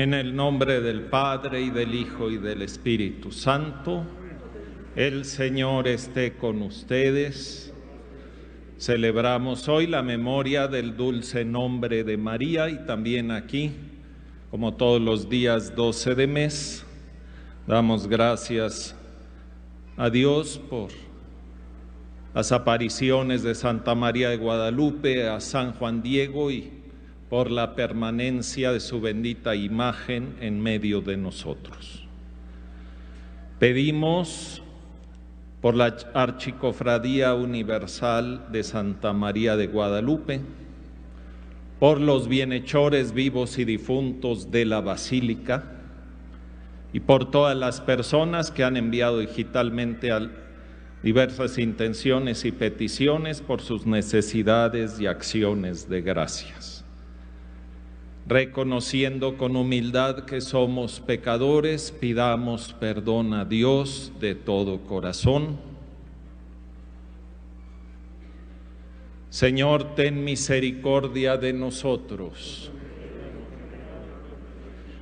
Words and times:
En 0.00 0.14
el 0.14 0.34
nombre 0.34 0.80
del 0.80 1.02
Padre 1.02 1.60
y 1.60 1.68
del 1.68 1.94
Hijo 1.94 2.30
y 2.30 2.38
del 2.38 2.62
Espíritu 2.62 3.30
Santo, 3.30 4.02
el 4.96 5.26
Señor 5.26 5.86
esté 5.88 6.38
con 6.38 6.62
ustedes. 6.62 7.70
Celebramos 8.78 9.68
hoy 9.68 9.86
la 9.86 10.02
memoria 10.02 10.68
del 10.68 10.96
dulce 10.96 11.44
nombre 11.44 12.02
de 12.02 12.16
María 12.16 12.70
y 12.70 12.78
también 12.86 13.30
aquí, 13.30 13.72
como 14.50 14.72
todos 14.72 15.02
los 15.02 15.28
días 15.28 15.76
12 15.76 16.14
de 16.14 16.26
mes, 16.26 16.82
damos 17.66 18.06
gracias 18.06 18.96
a 19.98 20.08
Dios 20.08 20.58
por 20.70 20.92
las 22.32 22.52
apariciones 22.52 23.42
de 23.42 23.54
Santa 23.54 23.94
María 23.94 24.30
de 24.30 24.38
Guadalupe, 24.38 25.28
a 25.28 25.40
San 25.40 25.74
Juan 25.74 26.00
Diego 26.00 26.50
y 26.50 26.79
por 27.30 27.48
la 27.48 27.76
permanencia 27.76 28.72
de 28.72 28.80
su 28.80 29.00
bendita 29.00 29.54
imagen 29.54 30.34
en 30.40 30.60
medio 30.60 31.00
de 31.00 31.16
nosotros. 31.16 32.04
Pedimos 33.60 34.62
por 35.60 35.76
la 35.76 35.96
Archicofradía 36.12 37.34
Universal 37.34 38.46
de 38.50 38.64
Santa 38.64 39.12
María 39.12 39.56
de 39.56 39.68
Guadalupe, 39.68 40.40
por 41.78 42.00
los 42.00 42.26
bienhechores 42.26 43.12
vivos 43.12 43.58
y 43.58 43.64
difuntos 43.64 44.50
de 44.50 44.64
la 44.64 44.80
Basílica 44.80 45.64
y 46.92 46.98
por 46.98 47.30
todas 47.30 47.56
las 47.56 47.80
personas 47.80 48.50
que 48.50 48.64
han 48.64 48.76
enviado 48.76 49.20
digitalmente 49.20 50.10
diversas 51.04 51.58
intenciones 51.58 52.44
y 52.44 52.50
peticiones 52.50 53.40
por 53.40 53.60
sus 53.60 53.86
necesidades 53.86 55.00
y 55.00 55.06
acciones 55.06 55.88
de 55.88 56.02
gracias 56.02 56.79
reconociendo 58.30 59.36
con 59.36 59.56
humildad 59.56 60.20
que 60.20 60.40
somos 60.40 61.00
pecadores, 61.00 61.90
pidamos 61.90 62.72
perdón 62.78 63.34
a 63.34 63.44
Dios 63.44 64.12
de 64.20 64.36
todo 64.36 64.82
corazón. 64.82 65.58
Señor, 69.30 69.96
ten 69.96 70.22
misericordia 70.22 71.36
de 71.36 71.52
nosotros. 71.52 72.70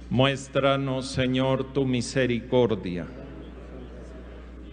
Muéstranos, 0.09 1.09
Señor, 1.09 1.75
tu 1.75 1.85
misericordia 1.85 3.18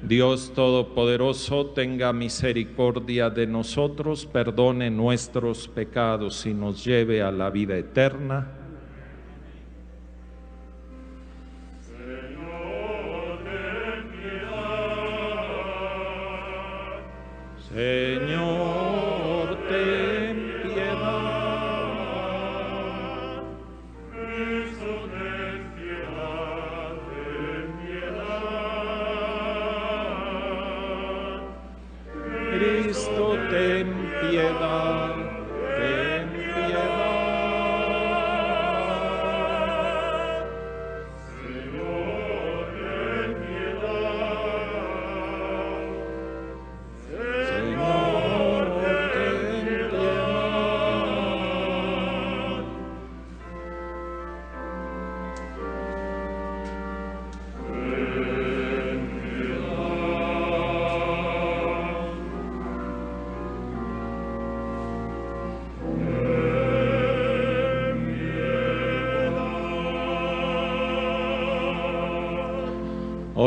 Dios 0.07 0.51
Todopoderoso 0.53 1.65
tenga 1.67 2.13
misericordia 2.13 3.31
de 3.31 3.47
nosotros, 3.47 4.27
perdone 4.27 4.91
nuestros 4.91 5.67
pecados 5.67 6.45
y 6.45 6.53
nos 6.53 6.85
lleve 6.85 7.23
a 7.23 7.31
la 7.31 7.49
vida 7.49 7.75
eterna. 7.75 8.47
Señor, 11.81 13.39
ten 13.45 14.11
piedad. 14.11 15.41
Señor, 17.73 18.84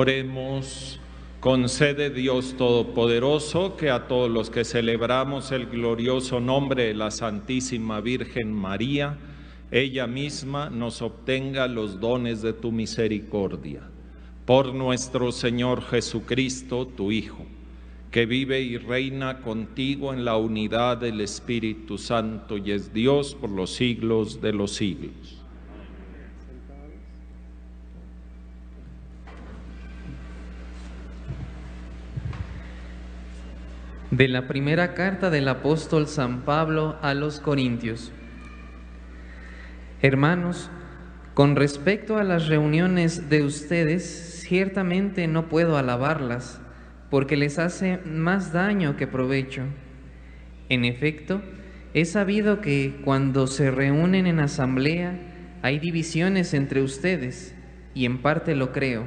Oremos, 0.01 1.01
concede 1.41 2.11
Dios 2.11 2.55
Todopoderoso 2.57 3.77
que 3.77 3.91
a 3.91 4.07
todos 4.07 4.31
los 4.31 4.49
que 4.49 4.65
celebramos 4.65 5.51
el 5.51 5.67
glorioso 5.67 6.39
nombre 6.39 6.85
de 6.85 6.95
la 6.95 7.11
Santísima 7.11 8.01
Virgen 8.01 8.53
María, 8.53 9.19
ella 9.73 10.07
misma 10.07 10.71
nos 10.71 11.03
obtenga 11.03 11.67
los 11.67 11.99
dones 11.99 12.43
de 12.43 12.53
tu 12.53 12.71
misericordia. 12.71 13.91
Por 14.47 14.73
nuestro 14.73 15.33
Señor 15.33 15.83
Jesucristo, 15.83 16.87
tu 16.87 17.11
Hijo, 17.11 17.45
que 18.13 18.25
vive 18.25 18.61
y 18.61 18.79
reina 18.79 19.41
contigo 19.41 20.15
en 20.15 20.25
la 20.25 20.37
unidad 20.37 20.99
del 20.99 21.21
Espíritu 21.21 21.99
Santo 21.99 22.57
y 22.57 22.71
es 22.71 22.93
Dios 22.95 23.35
por 23.35 23.51
los 23.51 23.71
siglos 23.71 24.41
de 24.41 24.53
los 24.53 24.75
siglos. 24.75 25.38
De 34.19 34.27
la 34.27 34.49
primera 34.49 34.95
carta 34.95 35.31
del 35.31 35.47
apóstol 35.47 36.09
San 36.09 36.41
Pablo 36.41 36.97
a 37.03 37.15
los 37.15 37.39
Corintios. 37.39 38.11
Hermanos, 40.03 40.73
con 41.35 41.55
respecto 41.55 42.19
a 42.19 42.25
las 42.25 42.49
reuniones 42.49 43.31
de 43.31 43.45
ustedes, 43.45 44.43
ciertamente 44.43 45.29
no 45.29 45.49
puedo 45.49 45.79
alabarlas, 45.79 46.61
porque 47.11 47.37
les 47.37 47.61
hace 47.61 47.99
más 47.99 48.53
daño 48.53 48.97
que 48.97 49.07
provecho. 49.07 49.63
En 50.69 50.85
efecto, 50.85 51.41
he 51.95 52.05
sabido 52.05 52.61
que 52.61 53.01
cuando 53.05 53.47
se 53.47 53.71
reúnen 53.71 54.27
en 54.27 54.41
asamblea 54.41 55.17
hay 55.63 55.79
divisiones 55.79 56.55
entre 56.55 56.83
ustedes, 56.83 57.55
y 57.95 58.05
en 58.05 58.21
parte 58.21 58.57
lo 58.57 58.73
creo. 58.73 59.05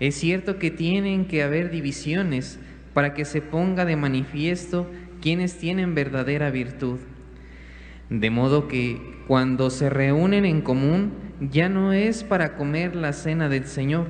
Es 0.00 0.14
cierto 0.14 0.58
que 0.58 0.70
tienen 0.70 1.26
que 1.26 1.42
haber 1.42 1.70
divisiones, 1.70 2.58
para 3.00 3.14
que 3.14 3.24
se 3.24 3.40
ponga 3.40 3.86
de 3.86 3.96
manifiesto 3.96 4.86
quienes 5.22 5.56
tienen 5.56 5.94
verdadera 5.94 6.50
virtud. 6.50 6.98
De 8.10 8.28
modo 8.28 8.68
que 8.68 9.22
cuando 9.26 9.70
se 9.70 9.88
reúnen 9.88 10.44
en 10.44 10.60
común 10.60 11.12
ya 11.40 11.70
no 11.70 11.94
es 11.94 12.24
para 12.24 12.56
comer 12.56 12.94
la 12.94 13.14
cena 13.14 13.48
del 13.48 13.64
Señor, 13.64 14.08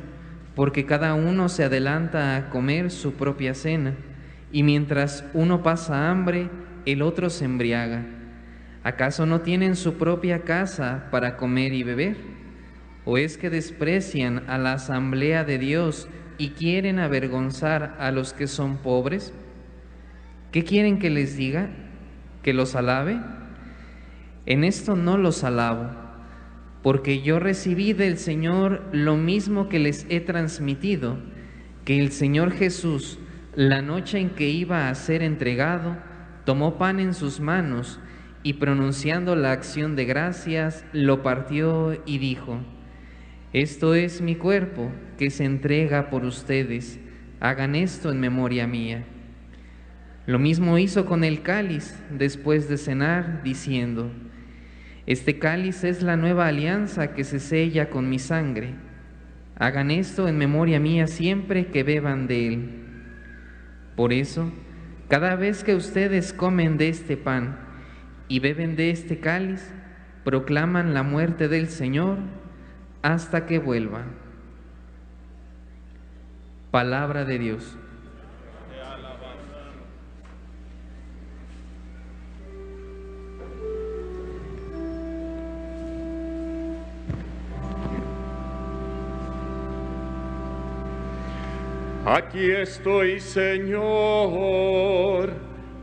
porque 0.57 0.87
cada 0.87 1.15
uno 1.15 1.49
se 1.49 1.63
adelanta 1.63 2.35
a 2.35 2.51
comer 2.51 2.91
su 2.91 3.13
propia 3.13 3.55
cena, 3.55 3.95
y 4.51 4.65
mientras 4.65 5.25
uno 5.35 5.63
pasa 5.63 6.11
hambre, 6.11 6.51
el 6.85 7.03
otro 7.03 7.31
se 7.31 7.45
embriaga. 7.45 8.05
¿Acaso 8.83 9.25
no 9.25 9.43
tienen 9.43 9.77
su 9.77 9.99
propia 9.99 10.41
casa 10.41 11.07
para 11.13 11.37
comer 11.37 11.75
y 11.75 11.85
beber? 11.85 12.17
¿O 13.05 13.19
es 13.19 13.39
que 13.39 13.51
desprecian 13.51 14.43
a 14.49 14.59
la 14.59 14.73
asamblea 14.73 15.45
de 15.45 15.59
Dios 15.59 16.09
y 16.41 16.51
quieren 16.51 16.99
avergonzar 16.99 17.97
a 18.01 18.11
los 18.11 18.33
que 18.33 18.47
son 18.47 18.79
pobres? 18.79 19.35
¿Qué 20.53 20.65
quieren 20.65 20.99
que 20.99 21.11
les 21.11 21.37
diga? 21.37 21.69
¿Que 22.43 22.55
los 22.55 22.75
alabe? 22.75 23.21
En 24.47 24.65
esto 24.65 24.97
no 24.97 25.19
los 25.19 25.45
alabo, 25.45 25.91
porque 26.83 27.21
yo 27.21 27.41
recibí 27.41 27.93
del 27.93 28.17
Señor 28.17 28.83
lo 28.91 29.19
mismo 29.19 29.69
que 29.69 29.79
les 29.79 30.07
he 30.09 30.21
transmitido, 30.21 31.19
que 31.85 32.01
el 32.01 32.11
Señor 32.11 32.53
Jesús, 32.53 33.19
la 33.55 33.83
noche 33.83 34.19
en 34.19 34.31
que 34.31 34.49
iba 34.49 34.89
a 34.89 34.95
ser 34.95 35.23
entregado, 35.23 35.99
tomó 36.47 36.79
pan 36.79 37.01
en 37.01 37.13
sus 37.13 37.39
manos 37.39 38.01
y 38.43 38.55
pronunciando 38.55 39.37
la 39.37 39.53
acción 39.53 39.95
de 39.95 40.07
gracias, 40.07 40.87
lo 40.95 41.23
partió 41.23 42.01
y 42.07 42.17
dijo, 42.17 42.61
esto 43.53 43.97
es 43.97 44.21
mi 44.21 44.37
cuerpo 44.37 44.93
que 45.19 45.29
se 45.31 45.45
entrega 45.45 46.09
por 46.09 46.25
ustedes. 46.25 47.01
Hagan 47.41 47.75
esto 47.75 48.13
en 48.13 48.21
memoria 48.21 48.69
mía. 48.69 49.05
Lo 50.27 50.39
mismo 50.39 50.79
hizo 50.79 51.05
con 51.05 51.25
el 51.25 51.43
cáliz 51.43 51.99
después 52.11 52.69
de 52.69 52.79
cenar, 52.79 53.43
diciendo, 53.43 54.13
Este 55.07 55.41
cáliz 55.41 55.83
es 55.83 56.01
la 56.03 56.17
nueva 56.17 56.47
alianza 56.47 57.13
que 57.13 57.25
se 57.25 57.41
sella 57.41 57.91
con 57.91 58.09
mi 58.09 58.21
sangre. 58.21 58.75
Hagan 59.57 59.91
esto 59.91 60.29
en 60.29 60.39
memoria 60.39 60.79
mía 60.79 61.09
siempre 61.09 61.67
que 61.67 61.83
beban 61.83 62.29
de 62.29 62.55
él. 62.55 62.71
Por 63.97 64.13
eso, 64.13 64.53
cada 65.09 65.35
vez 65.35 65.65
que 65.65 65.75
ustedes 65.75 66.33
comen 66.33 66.79
de 66.79 66.89
este 66.89 67.17
pan 67.17 67.59
y 68.29 68.39
beben 68.39 68.77
de 68.77 68.91
este 68.91 69.19
cáliz, 69.19 69.75
proclaman 70.23 70.95
la 70.95 71.03
muerte 71.03 71.49
del 71.49 71.67
Señor 71.67 72.19
hasta 73.03 73.47
que 73.47 73.59
vuelva. 73.59 74.05
Palabra 76.71 77.25
de 77.25 77.39
Dios. 77.39 77.77
Aquí 92.07 92.51
estoy, 92.51 93.21
Señor, 93.21 93.91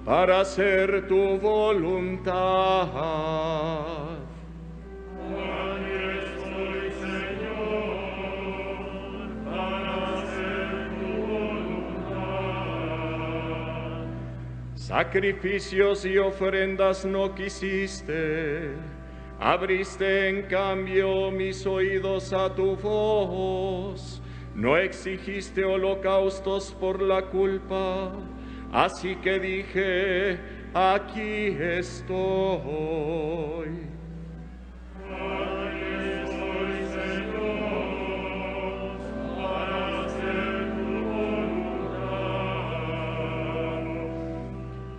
para 0.04 0.42
hacer 0.42 1.08
tu 1.08 1.38
voluntad. 1.40 2.88
Sacrificios 14.88 16.06
y 16.06 16.18
ofrendas 16.18 17.04
no 17.04 17.36
quisiste, 17.36 18.72
abriste 19.38 20.30
en 20.30 20.44
cambio 20.44 21.30
mis 21.30 21.66
oídos 21.68 22.32
a 22.32 22.56
tu 22.56 22.78
voz. 22.78 24.22
No 24.56 24.78
exigiste 24.78 25.66
holocaustos 25.66 26.72
por 26.80 27.02
la 27.02 27.22
culpa, 27.24 28.14
así 28.72 29.18
que 29.18 29.40
dije, 29.40 30.40
aquí 30.74 31.48
estoy. 31.60 32.38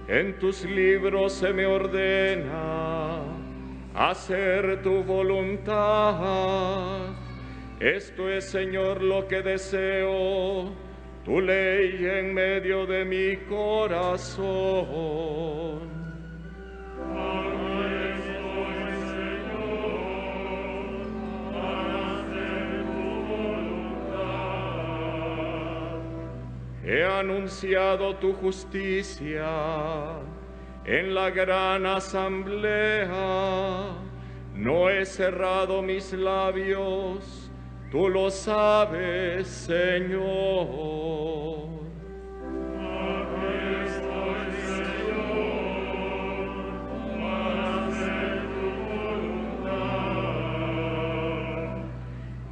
En 0.08 0.38
tus 0.38 0.64
libros 0.64 1.34
se 1.34 1.52
me 1.52 1.66
ordena 1.66 3.22
hacer 3.94 4.82
tu 4.82 5.04
voluntad 5.04 6.48
esto 7.80 8.28
es, 8.28 8.50
Señor, 8.50 9.02
lo 9.02 9.28
que 9.28 9.40
deseo, 9.40 10.72
tu 11.24 11.40
ley 11.40 12.04
en 12.06 12.34
medio 12.34 12.86
de 12.86 13.04
mi 13.04 13.36
corazón. 13.46 14.46
He 26.90 27.04
anunciado 27.04 28.16
tu 28.16 28.32
justicia 28.32 29.46
en 30.86 31.14
la 31.14 31.28
gran 31.28 31.84
asamblea. 31.84 33.12
No 34.54 34.88
he 34.88 35.04
cerrado 35.04 35.82
mis 35.82 36.12
labios 36.14 37.48
Tú 37.90 38.08
lo 38.10 38.30
sabes, 38.30 39.48
Señor. 39.48 40.18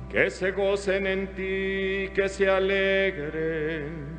Que 0.08 0.30
se 0.30 0.52
gocen 0.52 1.06
en 1.06 1.26
ti, 1.34 2.10
que 2.14 2.28
se 2.30 2.48
alegren 2.48 4.15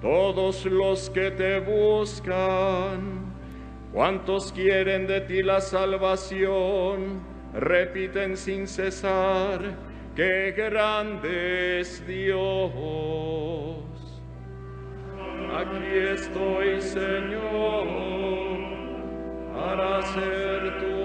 todos 0.00 0.64
los 0.66 1.10
que 1.10 1.30
te 1.30 1.60
buscan. 1.60 3.34
Cuantos 3.92 4.52
quieren 4.52 5.06
de 5.06 5.22
ti 5.22 5.42
la 5.42 5.60
salvación, 5.60 7.20
repiten 7.54 8.36
sin 8.36 8.66
cesar 8.66 9.60
qué 10.14 10.52
grande 10.56 11.80
es 11.80 12.06
Dios. 12.06 13.76
Aquí 15.54 15.96
estoy, 16.12 16.82
Señor, 16.82 17.86
para 19.54 19.98
hacer 19.98 20.78
tu 20.80 20.95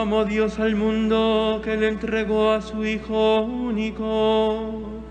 Amó 0.00 0.24
Dios 0.24 0.58
al 0.58 0.76
mundo 0.76 1.60
que 1.62 1.76
le 1.76 1.88
entregó 1.88 2.52
a 2.52 2.62
su 2.62 2.86
Hijo 2.86 3.42
único, 3.42 5.02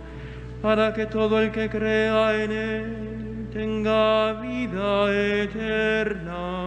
para 0.63 0.95
que 0.95 1.05
todo 1.05 1.39
el 1.39 1.51
que 1.51 1.69
crea 1.69 2.43
en 2.43 2.51
Él 2.51 3.49
tenga 3.53 4.41
vida 4.41 5.13
eterna. 5.43 6.58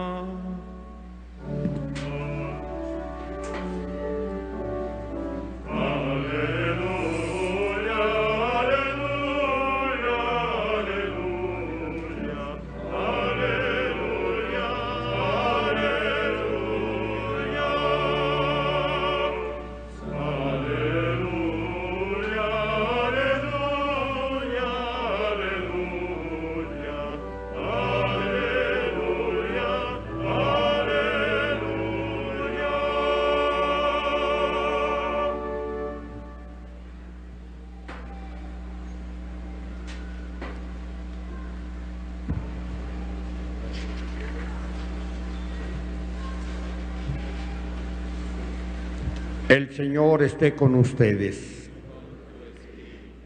El 49.53 49.71
Señor 49.71 50.23
esté 50.23 50.55
con 50.55 50.73
ustedes. 50.73 51.69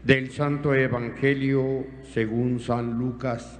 Del 0.04 0.30
Santo 0.30 0.74
Evangelio 0.74 1.86
según 2.12 2.60
San 2.60 2.98
Lucas. 2.98 3.58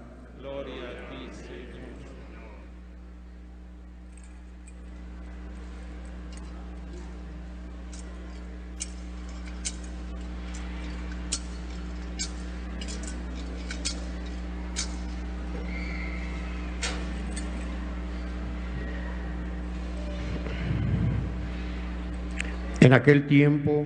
En 22.88 22.94
aquel 22.94 23.26
tiempo, 23.26 23.84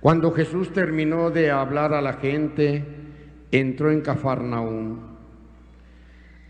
cuando 0.00 0.32
Jesús 0.32 0.72
terminó 0.72 1.30
de 1.30 1.52
hablar 1.52 1.94
a 1.94 2.02
la 2.02 2.14
gente, 2.14 2.84
entró 3.52 3.92
en 3.92 4.00
Cafarnaúm. 4.00 4.98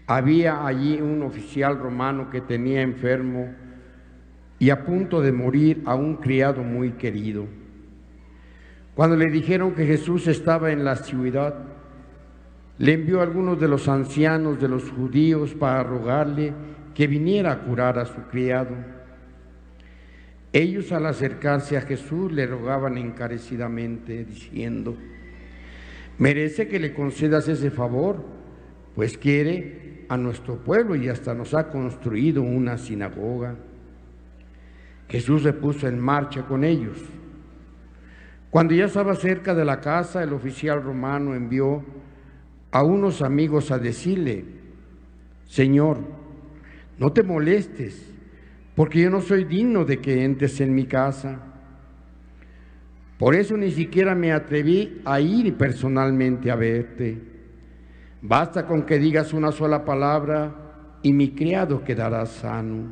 Había 0.07 0.67
allí 0.67 1.03
un 1.03 1.23
oficial 1.23 1.79
romano 1.79 2.31
que 2.31 2.41
tenía 2.41 2.81
enfermo 2.81 3.53
y 4.59 4.71
a 4.71 4.87
punto 4.87 5.21
de 5.21 5.33
morir 5.33 5.83
a 5.85 5.95
un 5.97 6.17
criado 6.17 6.63
muy 6.63 6.93
querido. 6.93 7.45
Cuando 8.95 9.15
le 9.15 9.29
dijeron 9.29 9.75
que 9.75 9.85
Jesús 9.85 10.27
estaba 10.29 10.73
en 10.73 10.83
la 10.83 10.97
ciudad, 10.97 11.57
le 12.79 12.95
envió 12.95 13.21
a 13.21 13.25
algunos 13.25 13.61
de 13.61 13.69
los 13.69 13.87
ancianos 13.87 14.59
de 14.59 14.69
los 14.69 14.91
judíos 14.91 15.53
para 15.53 15.83
rogarle 15.83 16.55
que 16.95 17.07
viniera 17.07 17.53
a 17.53 17.59
curar 17.59 17.99
a 17.99 18.07
su 18.07 18.23
criado. 18.31 19.02
Ellos 20.53 20.93
al 20.93 21.07
acercarse 21.07 21.77
a 21.77 21.83
Jesús 21.83 22.31
le 22.31 22.47
rogaban 22.47 22.99
encarecidamente, 22.99 24.25
diciendo, 24.25 24.97
Merece 26.19 26.69
que 26.69 26.79
le 26.79 26.93
concedas 26.93 27.49
ese 27.49 27.71
favor, 27.71 28.23
pues 28.95 29.17
quiere 29.17 30.05
a 30.09 30.17
nuestro 30.19 30.57
pueblo 30.57 30.95
y 30.95 31.09
hasta 31.09 31.35
nos 31.35 31.55
ha 31.55 31.71
construido 31.71 32.43
una 32.43 32.77
sinagoga. 32.77 33.57
Jesús 35.09 35.43
se 35.43 35.55
puso 35.55 35.89
en 35.89 35.99
marcha 35.99 36.43
con 36.43 36.65
ellos. 36.65 36.99
Cuando 38.51 38.75
ya 38.75 38.85
estaba 38.85 39.15
cerca 39.15 39.55
de 39.55 39.65
la 39.65 39.81
casa, 39.81 40.23
el 40.23 40.35
oficial 40.35 40.83
romano 40.83 41.35
envió 41.35 41.83
a 42.71 42.83
unos 42.83 43.23
amigos 43.23 43.71
a 43.71 43.79
decirle, 43.79 44.45
Señor, 45.47 45.99
no 46.99 47.13
te 47.13 47.23
molestes, 47.23 48.12
porque 48.75 49.03
yo 49.03 49.11
no 49.11 49.21
soy 49.21 49.45
digno 49.45 49.85
de 49.85 50.01
que 50.01 50.25
entres 50.25 50.61
en 50.61 50.75
mi 50.75 50.87
casa. 50.87 51.41
Por 53.19 53.35
eso 53.35 53.57
ni 53.57 53.71
siquiera 53.71 54.15
me 54.15 54.33
atreví 54.33 55.01
a 55.05 55.21
ir 55.21 55.55
personalmente 55.57 56.51
a 56.51 56.57
verte. 56.57 57.19
Basta 58.21 58.67
con 58.67 58.83
que 58.83 58.99
digas 58.99 59.33
una 59.33 59.53
sola 59.53 59.85
palabra 59.85 60.55
y 61.03 61.13
mi 61.13 61.31
criado 61.31 61.85
quedará 61.85 62.25
sano. 62.27 62.85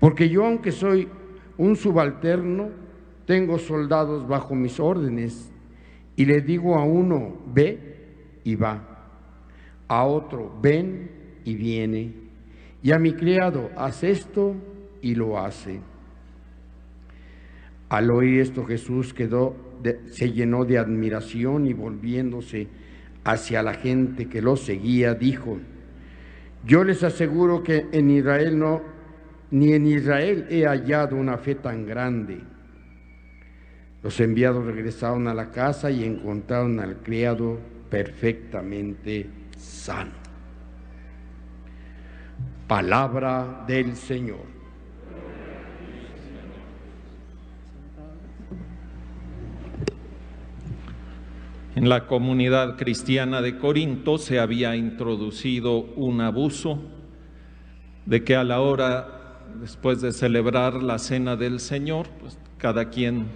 Porque 0.00 0.28
yo, 0.28 0.44
aunque 0.44 0.72
soy 0.72 1.08
un 1.56 1.76
subalterno, 1.76 2.70
tengo 3.26 3.58
soldados 3.58 4.26
bajo 4.26 4.54
mis 4.54 4.80
órdenes 4.80 5.52
y 6.16 6.24
le 6.24 6.40
digo 6.40 6.76
a 6.76 6.84
uno, 6.84 7.38
ve 7.46 7.78
y 8.44 8.56
va, 8.56 9.08
a 9.88 10.04
otro, 10.04 10.58
ven 10.60 11.10
y 11.44 11.54
viene, 11.54 12.21
y 12.82 12.92
a 12.92 12.98
mi 12.98 13.12
criado, 13.12 13.70
haz 13.76 14.02
esto 14.02 14.54
y 15.00 15.14
lo 15.14 15.38
hace. 15.38 15.80
Al 17.88 18.10
oír 18.10 18.40
esto 18.40 18.64
Jesús 18.64 19.14
quedó, 19.14 19.54
se 20.10 20.32
llenó 20.32 20.64
de 20.64 20.78
admiración 20.78 21.66
y 21.66 21.72
volviéndose 21.72 22.68
hacia 23.24 23.62
la 23.62 23.74
gente 23.74 24.28
que 24.28 24.42
lo 24.42 24.56
seguía, 24.56 25.14
dijo, 25.14 25.58
yo 26.64 26.84
les 26.84 27.02
aseguro 27.02 27.62
que 27.62 27.86
en 27.92 28.10
Israel 28.10 28.58
no, 28.58 28.82
ni 29.50 29.72
en 29.72 29.86
Israel 29.86 30.46
he 30.48 30.64
hallado 30.64 31.16
una 31.16 31.38
fe 31.38 31.54
tan 31.54 31.86
grande. 31.86 32.40
Los 34.02 34.18
enviados 34.20 34.64
regresaron 34.64 35.28
a 35.28 35.34
la 35.34 35.50
casa 35.50 35.90
y 35.90 36.04
encontraron 36.04 36.80
al 36.80 36.96
criado 36.98 37.58
perfectamente 37.90 39.26
sano. 39.56 40.21
Palabra 42.72 43.64
del 43.66 43.96
Señor. 43.96 44.46
En 51.76 51.90
la 51.90 52.06
comunidad 52.06 52.78
cristiana 52.78 53.42
de 53.42 53.58
Corinto 53.58 54.16
se 54.16 54.40
había 54.40 54.74
introducido 54.74 55.80
un 55.80 56.22
abuso 56.22 56.82
de 58.06 58.24
que 58.24 58.36
a 58.36 58.42
la 58.42 58.62
hora, 58.62 59.42
después 59.60 60.00
de 60.00 60.10
celebrar 60.10 60.82
la 60.82 60.98
cena 60.98 61.36
del 61.36 61.60
Señor, 61.60 62.08
pues 62.20 62.38
cada 62.56 62.88
quien 62.88 63.26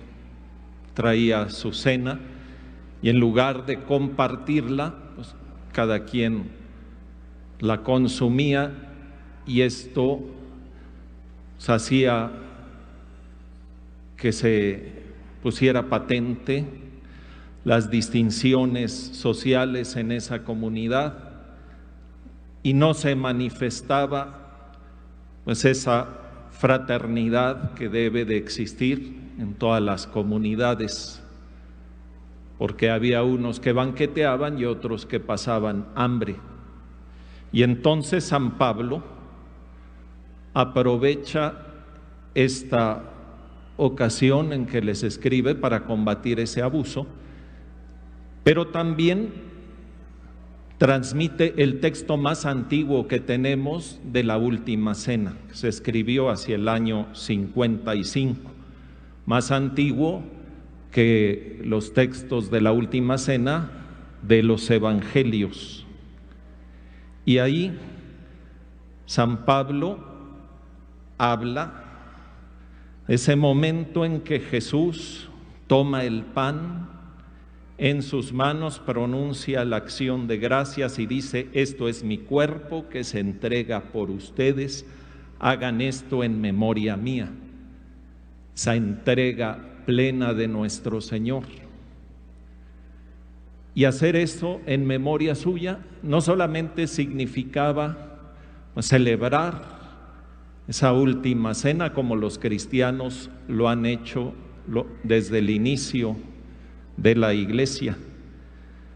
traía 0.94 1.50
su 1.50 1.74
cena 1.74 2.20
y 3.02 3.10
en 3.10 3.20
lugar 3.20 3.66
de 3.66 3.82
compartirla, 3.82 4.94
pues 5.14 5.36
cada 5.72 6.06
quien 6.06 6.48
la 7.60 7.82
consumía 7.82 8.94
y 9.46 9.62
esto 9.62 10.20
hacía 11.68 12.30
que 14.16 14.32
se 14.32 14.92
pusiera 15.42 15.88
patente 15.88 16.64
las 17.64 17.90
distinciones 17.90 18.92
sociales 18.92 19.96
en 19.96 20.12
esa 20.12 20.44
comunidad 20.44 21.26
y 22.62 22.74
no 22.74 22.94
se 22.94 23.14
manifestaba 23.14 24.72
pues 25.44 25.64
esa 25.64 26.08
fraternidad 26.50 27.74
que 27.74 27.88
debe 27.88 28.24
de 28.24 28.36
existir 28.36 29.20
en 29.38 29.54
todas 29.54 29.82
las 29.82 30.06
comunidades, 30.06 31.22
porque 32.58 32.90
había 32.90 33.22
unos 33.22 33.60
que 33.60 33.72
banqueteaban 33.72 34.58
y 34.58 34.64
otros 34.64 35.04
que 35.06 35.20
pasaban 35.20 35.86
hambre. 35.94 36.36
Y 37.52 37.62
entonces 37.62 38.24
San 38.24 38.58
Pablo 38.58 39.15
aprovecha 40.56 41.52
esta 42.34 43.02
ocasión 43.76 44.54
en 44.54 44.64
que 44.64 44.80
les 44.80 45.02
escribe 45.02 45.54
para 45.54 45.84
combatir 45.84 46.40
ese 46.40 46.62
abuso, 46.62 47.06
pero 48.42 48.68
también 48.68 49.34
transmite 50.78 51.62
el 51.62 51.80
texto 51.80 52.16
más 52.16 52.46
antiguo 52.46 53.06
que 53.06 53.20
tenemos 53.20 54.00
de 54.02 54.25
la 54.25 54.38
última 54.38 54.94
cena, 54.94 55.36
que 55.48 55.56
se 55.56 55.68
escribió 55.68 56.30
hacia 56.30 56.54
el 56.54 56.70
año 56.70 57.14
55 57.14 58.50
más 59.26 59.50
antiguo 59.50 60.22
que 60.90 61.60
los 61.64 61.92
textos 61.92 62.50
de 62.50 62.62
la 62.62 62.72
última 62.72 63.18
cena 63.18 63.70
de 64.22 64.42
los 64.42 64.70
evangelios. 64.70 65.84
Y 67.26 67.38
ahí 67.38 67.78
San 69.04 69.44
Pablo 69.44 70.15
habla 71.18 71.85
ese 73.08 73.37
momento 73.37 74.04
en 74.04 74.20
que 74.20 74.40
Jesús 74.40 75.28
toma 75.66 76.04
el 76.04 76.23
pan 76.23 76.88
en 77.78 78.02
sus 78.02 78.32
manos, 78.32 78.78
pronuncia 78.78 79.64
la 79.64 79.76
acción 79.76 80.26
de 80.26 80.38
gracias 80.38 80.99
y 80.99 81.06
dice, 81.06 81.49
esto 81.52 81.88
es 81.88 82.02
mi 82.02 82.18
cuerpo 82.18 82.88
que 82.88 83.04
se 83.04 83.20
entrega 83.20 83.80
por 83.92 84.11
ustedes, 84.11 84.87
hagan 85.38 85.80
esto 85.80 86.25
en 86.25 86.40
memoria 86.40 86.96
mía 86.96 87.30
esa 88.56 88.75
entrega 88.75 89.58
plena 89.85 90.32
de 90.32 90.49
nuestro 90.49 91.02
Señor. 91.02 91.44
Y 93.75 93.85
hacer 93.85 94.16
eso 94.16 94.62
en 94.64 94.87
memoria 94.87 95.35
suya 95.35 95.80
no 96.02 96.23
solamente 96.23 96.87
significaba 96.87 98.18
celebrar 98.80 99.75
esa 100.68 100.92
última 100.92 101.54
cena 101.54 101.92
como 101.92 102.16
los 102.16 102.38
cristianos 102.38 103.30
lo 103.49 103.68
han 103.68 103.87
hecho 103.87 104.35
desde 105.04 105.38
el 105.38 105.50
inicio 105.50 106.16
de 106.96 107.14
la 107.14 107.35
iglesia, 107.35 107.96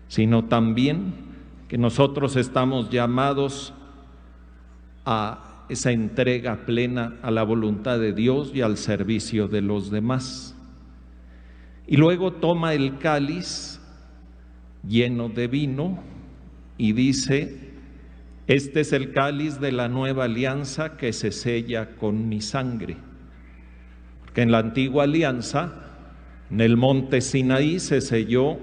sino 0.08 0.44
también 0.46 1.14
que 1.68 1.78
nosotros 1.78 2.34
estamos 2.36 2.90
llamados 2.90 3.72
a 5.04 5.64
esa 5.68 5.92
entrega 5.92 6.66
plena 6.66 7.16
a 7.22 7.30
la 7.30 7.44
voluntad 7.44 8.00
de 8.00 8.12
Dios 8.12 8.50
y 8.52 8.60
al 8.60 8.76
servicio 8.76 9.46
de 9.46 9.62
los 9.62 9.90
demás. 9.92 10.56
Y 11.86 11.96
luego 11.96 12.32
toma 12.32 12.74
el 12.74 12.98
cáliz 12.98 13.80
lleno 14.86 15.28
de 15.28 15.46
vino 15.46 16.02
y 16.76 16.92
dice, 16.92 17.69
este 18.54 18.80
es 18.80 18.92
el 18.92 19.12
cáliz 19.12 19.60
de 19.60 19.70
la 19.70 19.88
nueva 19.88 20.24
alianza 20.24 20.96
que 20.96 21.12
se 21.12 21.30
sella 21.30 21.94
con 21.94 22.28
mi 22.28 22.40
sangre. 22.40 22.96
Porque 24.24 24.42
en 24.42 24.50
la 24.50 24.58
antigua 24.58 25.04
alianza, 25.04 25.72
en 26.50 26.60
el 26.60 26.76
monte 26.76 27.20
Sinaí 27.20 27.78
se 27.78 28.00
selló 28.00 28.58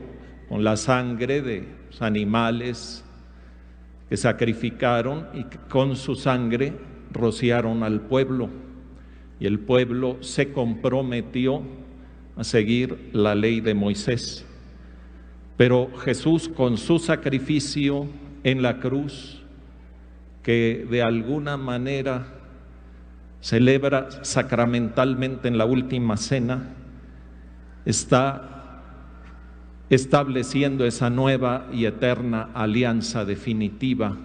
con 0.50 0.66
la 0.66 0.76
sangre 0.76 1.42
de 1.42 1.66
los 1.90 2.02
animales 2.02 3.06
que 4.10 4.18
sacrificaron 4.18 5.28
y 5.34 5.46
con 5.70 5.96
su 5.96 6.16
sangre 6.16 6.74
rociaron 7.14 7.82
al 7.84 8.02
pueblo 8.02 8.50
y 9.40 9.46
el 9.46 9.60
pueblo 9.60 10.18
se 10.20 10.52
comprometió 10.52 11.62
a 12.36 12.44
seguir 12.44 13.10
la 13.14 13.36
ley 13.36 13.62
de 13.62 13.74
Moisés. 13.74 14.46
Pero 15.56 15.90
Jesús 16.00 16.50
con 16.50 16.78
su 16.78 17.00
sacrificio 17.00 18.08
en 18.44 18.62
la 18.62 18.80
cruz, 18.80 19.37
que 20.48 20.88
de 20.90 21.04
alguna 21.04 21.58
manera 21.58 22.26
celebra 23.42 24.08
sacramentalmente 24.24 25.50
en 25.50 25.58
la 25.58 25.66
última 25.66 26.16
cena, 26.16 26.70
está 27.84 28.80
estableciendo 29.90 30.86
esa 30.86 31.10
nueva 31.10 31.68
y 31.74 31.84
eterna 31.84 32.48
alianza 32.54 33.26
definitiva 33.26 34.16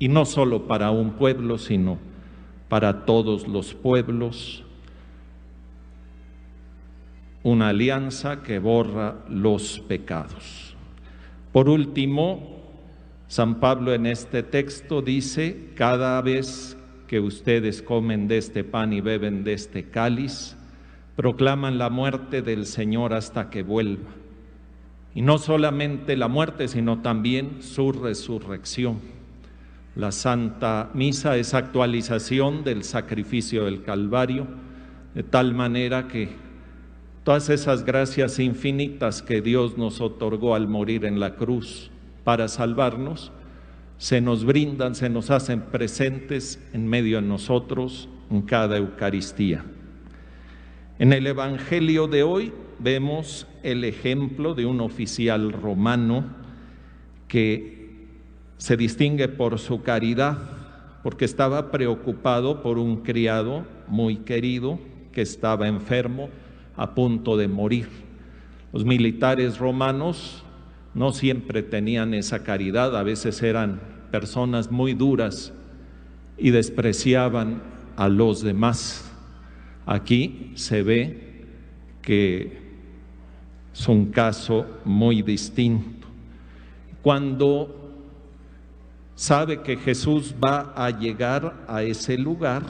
y 0.00 0.08
no 0.08 0.24
solo 0.24 0.66
para 0.66 0.90
un 0.90 1.12
pueblo, 1.12 1.56
sino 1.56 1.98
para 2.68 3.04
todos 3.04 3.46
los 3.46 3.74
pueblos. 3.74 4.64
Una 7.44 7.68
alianza 7.68 8.42
que 8.42 8.58
borra 8.58 9.18
los 9.28 9.78
pecados. 9.86 10.74
Por 11.52 11.68
último, 11.68 12.53
San 13.28 13.58
Pablo 13.58 13.94
en 13.94 14.06
este 14.06 14.42
texto 14.42 15.02
dice, 15.02 15.70
cada 15.74 16.20
vez 16.20 16.76
que 17.06 17.20
ustedes 17.20 17.82
comen 17.82 18.28
de 18.28 18.38
este 18.38 18.64
pan 18.64 18.92
y 18.92 19.00
beben 19.00 19.44
de 19.44 19.54
este 19.54 19.84
cáliz, 19.88 20.56
proclaman 21.16 21.78
la 21.78 21.90
muerte 21.90 22.42
del 22.42 22.66
Señor 22.66 23.14
hasta 23.14 23.50
que 23.50 23.62
vuelva. 23.62 24.10
Y 25.14 25.22
no 25.22 25.38
solamente 25.38 26.16
la 26.16 26.28
muerte, 26.28 26.68
sino 26.68 27.00
también 27.00 27.62
su 27.62 27.92
resurrección. 27.92 28.98
La 29.96 30.10
Santa 30.10 30.90
Misa 30.92 31.36
es 31.36 31.54
actualización 31.54 32.64
del 32.64 32.82
sacrificio 32.82 33.64
del 33.64 33.82
Calvario, 33.84 34.46
de 35.14 35.22
tal 35.22 35.54
manera 35.54 36.08
que 36.08 36.30
todas 37.22 37.48
esas 37.48 37.84
gracias 37.84 38.40
infinitas 38.40 39.22
que 39.22 39.40
Dios 39.40 39.78
nos 39.78 40.00
otorgó 40.00 40.56
al 40.56 40.66
morir 40.66 41.04
en 41.04 41.20
la 41.20 41.36
cruz 41.36 41.90
para 42.24 42.48
salvarnos, 42.48 43.30
se 43.98 44.20
nos 44.20 44.44
brindan, 44.44 44.94
se 44.94 45.08
nos 45.08 45.30
hacen 45.30 45.60
presentes 45.60 46.58
en 46.72 46.88
medio 46.88 47.20
de 47.20 47.26
nosotros 47.26 48.08
en 48.30 48.42
cada 48.42 48.76
Eucaristía. 48.76 49.64
En 50.98 51.12
el 51.12 51.26
Evangelio 51.26 52.06
de 52.06 52.22
hoy 52.22 52.52
vemos 52.78 53.46
el 53.62 53.84
ejemplo 53.84 54.54
de 54.54 54.66
un 54.66 54.80
oficial 54.80 55.52
romano 55.52 56.24
que 57.28 57.74
se 58.58 58.76
distingue 58.76 59.28
por 59.28 59.58
su 59.58 59.82
caridad, 59.82 60.38
porque 61.02 61.24
estaba 61.24 61.70
preocupado 61.70 62.62
por 62.62 62.78
un 62.78 63.02
criado 63.02 63.66
muy 63.88 64.18
querido 64.18 64.78
que 65.12 65.22
estaba 65.22 65.68
enfermo, 65.68 66.28
a 66.76 66.94
punto 66.94 67.36
de 67.36 67.46
morir. 67.46 67.88
Los 68.72 68.84
militares 68.84 69.58
romanos 69.58 70.43
no 70.94 71.12
siempre 71.12 71.62
tenían 71.62 72.14
esa 72.14 72.44
caridad, 72.44 72.96
a 72.96 73.02
veces 73.02 73.42
eran 73.42 73.80
personas 74.10 74.70
muy 74.70 74.94
duras 74.94 75.52
y 76.38 76.50
despreciaban 76.50 77.62
a 77.96 78.08
los 78.08 78.42
demás. 78.42 79.10
Aquí 79.86 80.52
se 80.54 80.82
ve 80.82 81.44
que 82.00 82.58
es 83.72 83.88
un 83.88 84.06
caso 84.06 84.66
muy 84.84 85.22
distinto. 85.22 86.06
Cuando 87.02 87.92
sabe 89.16 89.62
que 89.62 89.76
Jesús 89.76 90.34
va 90.42 90.72
a 90.76 90.90
llegar 90.90 91.64
a 91.66 91.82
ese 91.82 92.16
lugar, 92.16 92.62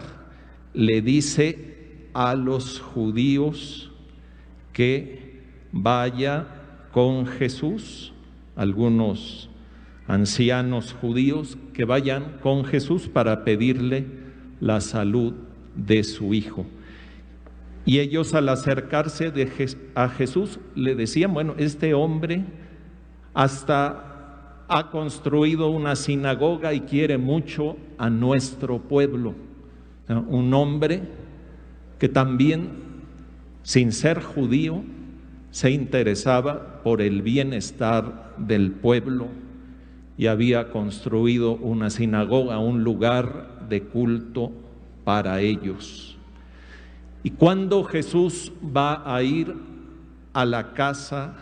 le 0.73 1.03
dice 1.03 2.09
a 2.15 2.35
los 2.35 2.81
judíos 2.81 3.91
que 4.73 5.43
vaya 5.73 6.47
con 6.91 7.27
Jesús, 7.27 8.14
algunos 8.57 9.49
ancianos 10.07 10.95
judíos 11.01 11.59
que 11.73 11.85
vayan 11.85 12.39
con 12.43 12.65
Jesús 12.65 13.09
para 13.09 13.45
pedirle 13.45 14.07
la 14.61 14.81
salud 14.81 15.35
de 15.75 16.05
su 16.05 16.35
hijo. 16.35 16.67
Y 17.87 17.99
ellos 17.99 18.35
al 18.35 18.49
acercarse 18.49 19.33
a 19.95 20.09
Jesús 20.09 20.59
le 20.75 20.95
decían, 20.95 21.35
bueno, 21.35 21.55
este 21.59 21.95
hombre 21.95 22.45
hasta 23.35 24.65
ha 24.69 24.91
construido 24.91 25.69
una 25.69 25.95
sinagoga 25.97 26.73
y 26.73 26.81
quiere 26.81 27.19
mucho 27.19 27.77
a 27.99 28.09
nuestro 28.09 28.79
pueblo. 28.81 29.35
Un 30.09 30.55
hombre 30.55 31.03
que 31.99 32.09
también, 32.09 32.71
sin 33.63 33.93
ser 33.93 34.23
judío, 34.23 34.83
se 35.55 35.71
interesaba 35.71 36.83
por 36.83 37.01
el 37.01 37.23
bienestar 37.23 38.35
del 38.39 38.73
pueblo 38.73 39.29
y 40.19 40.27
había 40.27 40.71
construido 40.71 41.53
una 41.55 41.91
sinagoga, 41.91 42.59
un 42.59 42.83
lugar 42.83 43.61
de 43.69 43.85
culto 43.85 44.51
para 45.05 45.41
ellos. 45.43 46.19
Y 47.23 47.31
cuando 47.31 47.85
Jesús 47.85 48.51
va 48.77 49.15
a 49.15 49.23
ir 49.23 49.55
a 50.33 50.45
la 50.45 50.73
casa 50.73 51.37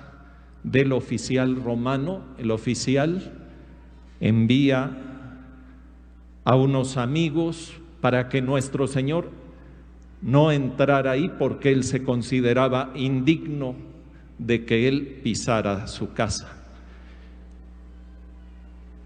del 0.62 0.92
oficial 0.92 1.56
romano, 1.56 2.20
el 2.36 2.50
oficial 2.50 3.32
envía 4.20 4.90
a 6.44 6.54
unos 6.54 6.98
amigos 6.98 7.72
para 8.02 8.28
que 8.28 8.42
nuestro 8.42 8.86
Señor 8.88 9.30
no 10.20 10.52
entrara 10.52 11.12
ahí 11.12 11.32
porque 11.38 11.72
él 11.72 11.82
se 11.82 12.02
consideraba 12.02 12.92
indigno 12.94 13.90
de 14.46 14.64
que 14.64 14.88
él 14.88 15.20
pisara 15.22 15.86
su 15.86 16.12
casa. 16.12 16.48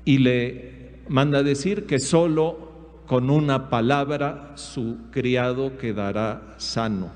Y 0.05 0.19
le 0.19 1.01
manda 1.09 1.43
decir 1.43 1.87
que 1.87 1.99
solo 1.99 2.67
con 3.07 3.31
una 3.31 3.71
palabra 3.71 4.53
su 4.55 4.97
criado 5.11 5.79
quedará 5.79 6.55
sano. 6.57 7.11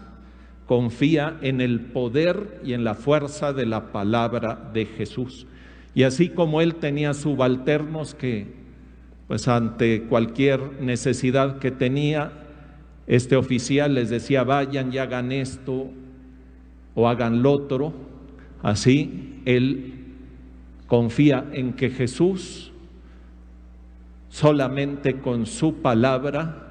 Confía 0.67 1.37
en 1.43 1.61
el 1.61 1.81
poder 1.81 2.61
y 2.65 2.75
en 2.75 2.85
la 2.85 2.95
fuerza 2.95 3.53
de 3.53 3.67
la 3.67 3.93
palabra 3.93 4.71
de 4.73 4.87
Jesús. 4.87 5.47
Y 5.95 6.05
así 6.05 6.29
como 6.29 6.61
él 6.61 6.77
tenía 6.77 7.15
subalternos 7.15 8.15
que, 8.15 8.47
pues 9.27 9.49
ante 9.49 10.05
cualquier 10.05 10.81
necesidad 10.81 11.59
que 11.59 11.73
tenía, 11.73 12.33
este 13.09 13.35
oficial 13.35 13.95
les 13.95 14.11
decía, 14.11 14.45
vayan 14.45 14.93
y 14.93 14.99
hagan 14.99 15.33
esto 15.33 15.89
o 16.95 17.09
hagan 17.09 17.43
lo 17.43 17.53
otro, 17.53 17.93
así 18.63 19.41
él 19.45 19.95
confía 20.87 21.47
en 21.53 21.75
que 21.75 21.91
Jesús 21.91 22.73
solamente 24.29 25.21
con 25.21 25.47
su 25.47 25.77
palabra 25.83 26.69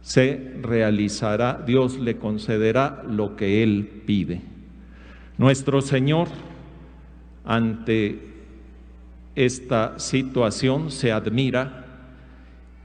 se 0.00 0.54
realizará, 0.62 1.62
Dios 1.66 1.98
le 1.98 2.16
concederá 2.16 3.02
lo 3.08 3.36
que 3.36 3.62
Él 3.62 4.02
pide. 4.06 4.40
Nuestro 5.36 5.80
Señor, 5.80 6.28
ante 7.44 8.18
esta 9.34 9.98
situación, 9.98 10.90
se 10.90 11.12
admira 11.12 11.84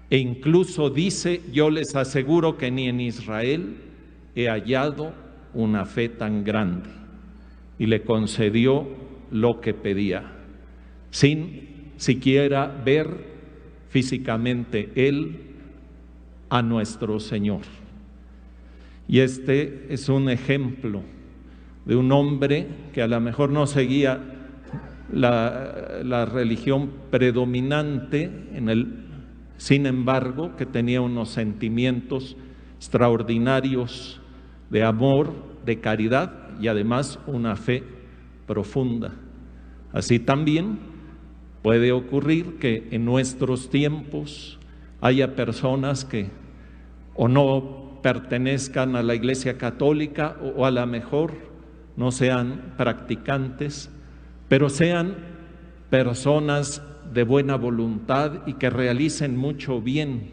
e 0.09 0.17
incluso 0.17 0.89
dice, 0.89 1.41
yo 1.51 1.69
les 1.69 1.95
aseguro 1.95 2.57
que 2.57 2.69
ni 2.69 2.87
en 2.87 2.99
Israel 2.99 3.77
he 4.35 4.47
hallado 4.47 5.13
una 5.53 5.85
fe 5.85 6.09
tan 6.09 6.43
grande. 6.43 7.02
Y 7.79 7.87
le 7.87 8.03
concedió 8.03 8.87
lo 9.31 9.61
que 9.61 9.73
pedía, 9.73 10.31
sin 11.09 11.91
siquiera 11.97 12.67
ver 12.67 13.07
físicamente 13.89 14.91
Él 14.95 15.37
a 16.49 16.61
nuestro 16.61 17.19
Señor. 17.19 17.61
Y 19.07 19.19
este 19.19 19.87
es 19.89 20.07
un 20.09 20.29
ejemplo 20.29 21.01
de 21.85 21.95
un 21.95 22.11
hombre 22.11 22.67
que 22.93 23.01
a 23.01 23.07
lo 23.07 23.19
mejor 23.19 23.49
no 23.49 23.65
seguía 23.67 24.21
la, 25.11 26.25
religión 26.25 26.91
predominante 27.11 28.29
en 28.53 28.69
el, 28.69 28.87
sin 29.57 29.85
embargo, 29.85 30.55
que 30.55 30.65
tenía 30.65 31.01
unos 31.01 31.29
sentimientos 31.29 32.37
extraordinarios 32.77 34.21
de 34.69 34.83
amor, 34.83 35.33
de 35.65 35.79
caridad 35.79 36.42
y 36.59 36.67
además 36.67 37.19
una 37.27 37.55
fe 37.55 37.83
profunda. 38.45 39.13
Así 39.91 40.19
también 40.19 40.93
Puede 41.63 41.93
ocurrir 41.93 42.57
que 42.59 42.89
en 42.91 43.05
nuestros 43.05 43.69
tiempos 43.69 44.59
haya 44.99 45.33
personas 45.33 46.03
que 46.03 46.29
o 47.15 47.29
no 47.29 48.01
pertenezcan 48.03 48.97
a 48.97 49.01
la 49.01 49.15
Iglesia 49.15 49.57
Católica 49.57 50.35
o, 50.57 50.65
a 50.65 50.71
lo 50.71 50.85
mejor 50.85 51.31
no 51.95 52.11
sean 52.11 52.73
practicantes, 52.77 53.89
pero 54.49 54.69
sean 54.69 55.15
personas 55.89 56.83
de 57.13 57.23
buena 57.23 57.55
voluntad 57.55 58.41
y 58.45 58.55
que 58.55 58.69
realicen 58.69 59.37
mucho 59.37 59.79
bien. 59.79 60.31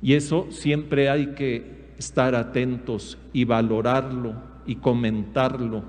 Y 0.00 0.14
eso 0.14 0.46
siempre 0.48 1.10
hay 1.10 1.34
que 1.34 1.90
estar 1.98 2.34
atentos 2.34 3.18
y 3.34 3.44
valorarlo 3.44 4.47
y 4.68 4.76
comentarlo. 4.76 5.82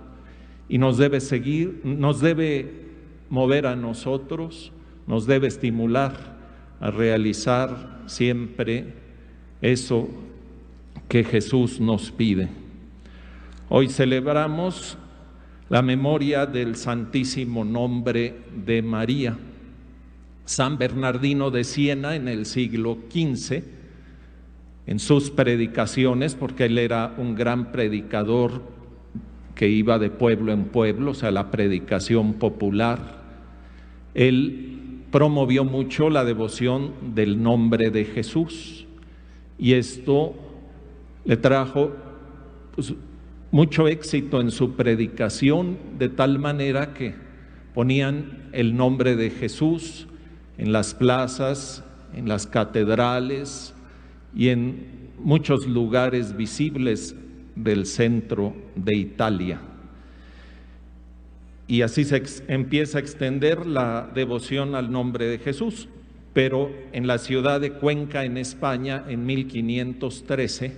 Y 0.67 0.79
nos 0.79 0.97
debe 0.97 1.19
seguir, 1.19 1.81
nos 1.83 2.21
debe 2.21 2.87
mover 3.29 3.67
a 3.67 3.75
nosotros, 3.75 4.71
nos 5.05 5.27
debe 5.27 5.47
estimular 5.47 6.39
a 6.79 6.89
realizar 6.89 7.99
siempre 8.07 8.93
eso 9.61 10.09
que 11.07 11.23
Jesús 11.23 11.79
nos 11.79 12.09
pide. 12.11 12.47
Hoy 13.67 13.89
celebramos 13.89 14.97
la 15.69 15.81
memoria 15.81 16.45
del 16.45 16.75
santísimo 16.75 17.63
nombre 17.63 18.35
de 18.65 18.81
María. 18.81 19.37
San 20.45 20.79
Bernardino 20.79 21.51
de 21.51 21.63
Siena 21.63 22.15
en 22.15 22.27
el 22.27 22.47
siglo 22.47 22.97
XV, 23.11 23.63
en 24.89 24.97
sus 24.97 25.29
predicaciones, 25.29 26.33
porque 26.33 26.65
él 26.65 26.79
era 26.79 27.13
un 27.19 27.35
gran 27.35 27.71
predicador 27.71 28.63
que 29.53 29.69
iba 29.69 29.99
de 29.99 30.09
pueblo 30.09 30.51
en 30.51 30.63
pueblo, 30.63 31.11
o 31.11 31.13
sea, 31.13 31.29
la 31.29 31.51
predicación 31.51 32.33
popular, 32.33 33.21
él 34.15 35.03
promovió 35.11 35.63
mucho 35.63 36.09
la 36.09 36.25
devoción 36.25 36.93
del 37.13 37.43
nombre 37.43 37.91
de 37.91 38.03
Jesús 38.03 38.87
y 39.59 39.73
esto 39.73 40.33
le 41.23 41.37
trajo 41.37 41.91
pues, 42.73 42.95
mucho 43.51 43.87
éxito 43.87 44.41
en 44.41 44.49
su 44.49 44.71
predicación 44.71 45.77
de 45.99 46.09
tal 46.09 46.39
manera 46.39 46.95
que 46.95 47.13
ponían 47.75 48.49
el 48.53 48.75
nombre 48.75 49.15
de 49.15 49.29
Jesús 49.29 50.07
en 50.57 50.71
las 50.71 50.95
plazas, 50.95 51.83
en 52.15 52.27
las 52.27 52.47
catedrales 52.47 53.75
y 54.35 54.49
en 54.49 54.87
muchos 55.19 55.67
lugares 55.67 56.35
visibles 56.35 57.15
del 57.55 57.85
centro 57.85 58.53
de 58.75 58.95
Italia. 58.95 59.59
Y 61.67 61.83
así 61.83 62.03
se 62.03 62.23
empieza 62.47 62.97
a 62.97 63.01
extender 63.01 63.65
la 63.65 64.09
devoción 64.13 64.73
al 64.73 64.91
nombre 64.91 65.25
de 65.25 65.37
Jesús. 65.37 65.87
Pero 66.33 66.71
en 66.93 67.05
la 67.05 67.17
ciudad 67.17 67.59
de 67.61 67.73
Cuenca, 67.73 68.23
en 68.23 68.37
España, 68.37 69.03
en 69.07 69.25
1513, 69.25 70.73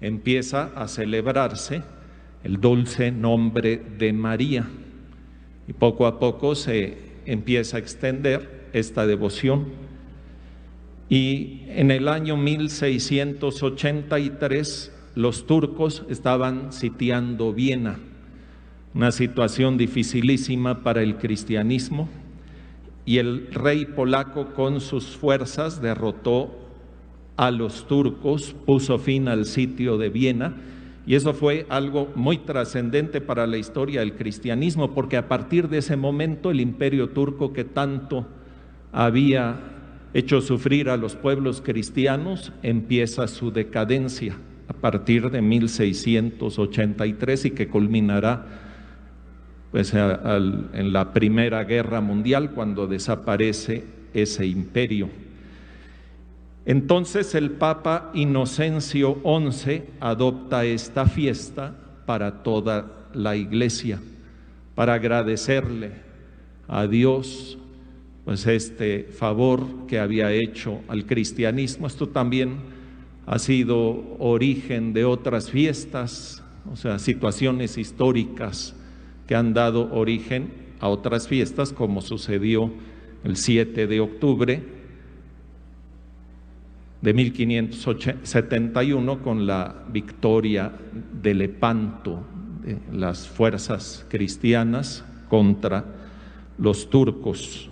empieza 0.00 0.70
a 0.74 0.88
celebrarse 0.88 1.82
el 2.44 2.60
dulce 2.60 3.10
nombre 3.10 3.80
de 3.98 4.12
María. 4.12 4.66
Y 5.66 5.72
poco 5.72 6.06
a 6.06 6.18
poco 6.18 6.54
se 6.54 6.96
empieza 7.26 7.76
a 7.76 7.80
extender 7.80 8.68
esta 8.72 9.06
devoción. 9.06 9.66
Y 11.10 11.64
en 11.66 11.90
el 11.90 12.06
año 12.06 12.36
1683 12.36 14.92
los 15.16 15.44
turcos 15.44 16.04
estaban 16.08 16.72
sitiando 16.72 17.52
Viena, 17.52 17.98
una 18.94 19.10
situación 19.10 19.76
dificilísima 19.76 20.84
para 20.84 21.02
el 21.02 21.16
cristianismo, 21.16 22.08
y 23.04 23.18
el 23.18 23.48
rey 23.52 23.86
polaco 23.86 24.54
con 24.54 24.80
sus 24.80 25.16
fuerzas 25.16 25.82
derrotó 25.82 26.56
a 27.36 27.50
los 27.50 27.88
turcos, 27.88 28.54
puso 28.64 29.00
fin 29.00 29.26
al 29.26 29.46
sitio 29.46 29.98
de 29.98 30.10
Viena, 30.10 30.58
y 31.08 31.16
eso 31.16 31.34
fue 31.34 31.66
algo 31.70 32.12
muy 32.14 32.38
trascendente 32.38 33.20
para 33.20 33.48
la 33.48 33.56
historia 33.56 33.98
del 33.98 34.14
cristianismo, 34.14 34.94
porque 34.94 35.16
a 35.16 35.26
partir 35.26 35.68
de 35.68 35.78
ese 35.78 35.96
momento 35.96 36.52
el 36.52 36.60
imperio 36.60 37.08
turco 37.08 37.52
que 37.52 37.64
tanto 37.64 38.28
había 38.92 39.79
hecho 40.14 40.40
sufrir 40.40 40.88
a 40.88 40.96
los 40.96 41.14
pueblos 41.14 41.60
cristianos 41.60 42.52
empieza 42.62 43.28
su 43.28 43.52
decadencia 43.52 44.36
a 44.68 44.72
partir 44.72 45.30
de 45.30 45.42
1683 45.42 47.44
y 47.46 47.50
que 47.50 47.68
culminará 47.68 48.46
pues, 49.70 49.92
en 49.94 50.92
la 50.92 51.12
Primera 51.12 51.64
Guerra 51.64 52.00
Mundial 52.00 52.52
cuando 52.52 52.86
desaparece 52.86 53.84
ese 54.14 54.46
imperio. 54.46 55.10
Entonces 56.66 57.34
el 57.34 57.52
Papa 57.52 58.10
Inocencio 58.14 59.18
XI 59.24 59.82
adopta 59.98 60.64
esta 60.64 61.06
fiesta 61.06 61.74
para 62.06 62.42
toda 62.42 62.86
la 63.14 63.36
iglesia, 63.36 63.98
para 64.74 64.94
agradecerle 64.94 65.92
a 66.68 66.86
Dios 66.86 67.58
pues 68.24 68.46
este 68.46 69.04
favor 69.04 69.86
que 69.86 69.98
había 69.98 70.32
hecho 70.32 70.80
al 70.88 71.06
cristianismo. 71.06 71.86
Esto 71.86 72.08
también 72.08 72.56
ha 73.26 73.38
sido 73.38 74.16
origen 74.18 74.92
de 74.92 75.04
otras 75.04 75.50
fiestas, 75.50 76.42
o 76.70 76.76
sea, 76.76 76.98
situaciones 76.98 77.78
históricas 77.78 78.74
que 79.26 79.34
han 79.34 79.54
dado 79.54 79.92
origen 79.92 80.52
a 80.80 80.88
otras 80.88 81.28
fiestas, 81.28 81.72
como 81.72 82.02
sucedió 82.02 82.70
el 83.24 83.36
7 83.36 83.86
de 83.86 84.00
octubre 84.00 84.80
de 87.02 87.14
1571 87.14 89.22
con 89.22 89.46
la 89.46 89.84
victoria 89.90 90.72
de 91.22 91.34
Lepanto 91.34 92.22
de 92.62 92.78
las 92.92 93.26
fuerzas 93.26 94.04
cristianas 94.08 95.04
contra 95.28 95.84
los 96.58 96.90
turcos. 96.90 97.70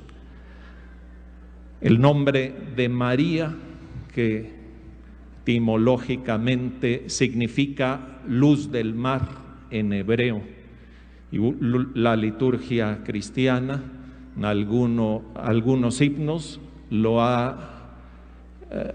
El 1.81 2.01
nombre 2.01 2.53
de 2.75 2.89
María, 2.89 3.55
que 4.13 4.59
etimológicamente 5.43 7.05
significa 7.09 8.21
luz 8.27 8.71
del 8.71 8.95
mar 8.95 9.29
en 9.71 9.93
hebreo, 9.93 10.43
y 11.31 11.39
la 11.95 12.17
liturgia 12.17 13.03
cristiana, 13.05 13.83
en 14.37 14.45
algunos 14.45 16.01
himnos, 16.01 16.61
lo 16.91 17.23
ha, 17.23 17.91
eh, 18.71 18.93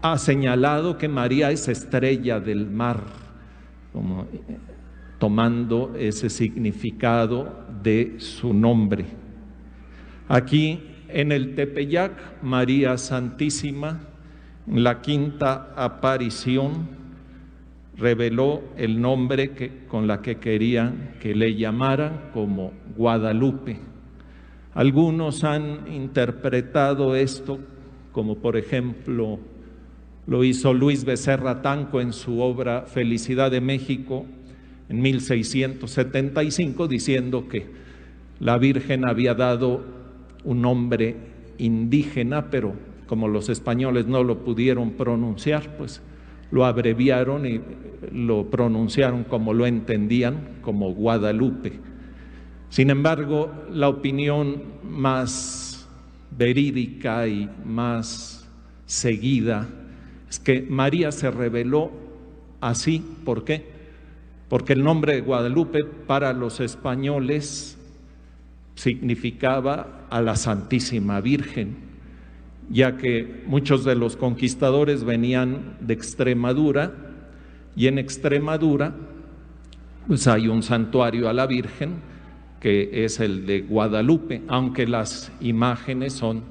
ha 0.00 0.18
señalado 0.18 0.96
que 0.96 1.08
María 1.08 1.50
es 1.50 1.68
estrella 1.68 2.38
del 2.40 2.70
mar, 2.70 3.02
eh, 3.94 4.56
tomando 5.18 5.94
ese 5.96 6.30
significado 6.30 7.66
de 7.82 8.14
su 8.18 8.54
nombre. 8.54 9.23
Aquí 10.28 10.80
en 11.08 11.32
el 11.32 11.54
Tepeyac, 11.54 12.42
María 12.42 12.96
Santísima, 12.98 14.00
la 14.66 15.00
quinta 15.02 15.72
aparición, 15.76 16.88
reveló 17.96 18.62
el 18.76 19.00
nombre 19.00 19.52
que, 19.52 19.84
con 19.86 20.06
la 20.06 20.20
que 20.22 20.36
querían 20.36 21.14
que 21.20 21.34
le 21.34 21.54
llamaran 21.54 22.30
como 22.32 22.72
Guadalupe. 22.96 23.78
Algunos 24.74 25.44
han 25.44 25.92
interpretado 25.92 27.14
esto 27.14 27.60
como 28.14 28.36
por 28.36 28.56
ejemplo 28.56 29.40
lo 30.26 30.44
hizo 30.44 30.72
Luis 30.72 31.04
Becerra 31.04 31.60
Tanco 31.60 32.00
en 32.00 32.12
su 32.12 32.40
obra 32.40 32.82
Felicidad 32.82 33.50
de 33.50 33.60
México 33.60 34.24
en 34.88 35.02
1675, 35.02 36.88
diciendo 36.88 37.48
que 37.48 37.66
la 38.38 38.56
Virgen 38.56 39.06
había 39.06 39.34
dado 39.34 39.84
un 40.44 40.62
nombre 40.62 41.16
indígena, 41.58 42.50
pero 42.50 42.74
como 43.06 43.28
los 43.28 43.48
españoles 43.48 44.06
no 44.06 44.22
lo 44.24 44.44
pudieron 44.44 44.92
pronunciar, 44.92 45.76
pues 45.76 46.02
lo 46.50 46.64
abreviaron 46.64 47.46
y 47.46 47.60
lo 48.12 48.50
pronunciaron 48.50 49.24
como 49.24 49.52
lo 49.52 49.66
entendían, 49.66 50.58
como 50.62 50.92
Guadalupe. 50.92 51.72
Sin 52.68 52.90
embargo, 52.90 53.52
la 53.70 53.88
opinión 53.88 54.62
más 54.82 55.88
verídica 56.36 57.26
y 57.26 57.48
más 57.64 58.48
seguida 58.86 59.68
es 60.28 60.38
que 60.38 60.62
María 60.62 61.12
se 61.12 61.30
reveló 61.30 61.92
así. 62.60 63.04
¿Por 63.24 63.44
qué? 63.44 63.64
Porque 64.48 64.72
el 64.72 64.82
nombre 64.82 65.14
de 65.14 65.20
Guadalupe 65.20 65.84
para 65.84 66.32
los 66.32 66.60
españoles 66.60 67.78
significaba 68.74 70.03
a 70.14 70.22
la 70.22 70.36
Santísima 70.36 71.20
Virgen, 71.20 71.74
ya 72.70 72.96
que 72.96 73.42
muchos 73.48 73.84
de 73.84 73.96
los 73.96 74.16
conquistadores 74.16 75.02
venían 75.02 75.76
de 75.80 75.92
Extremadura 75.94 76.92
y 77.74 77.88
en 77.88 77.98
Extremadura 77.98 78.94
pues 80.06 80.28
hay 80.28 80.46
un 80.46 80.62
santuario 80.62 81.28
a 81.28 81.32
la 81.32 81.48
Virgen 81.48 81.96
que 82.60 83.04
es 83.04 83.18
el 83.18 83.44
de 83.44 83.62
Guadalupe, 83.62 84.42
aunque 84.46 84.86
las 84.86 85.32
imágenes 85.40 86.12
son 86.12 86.44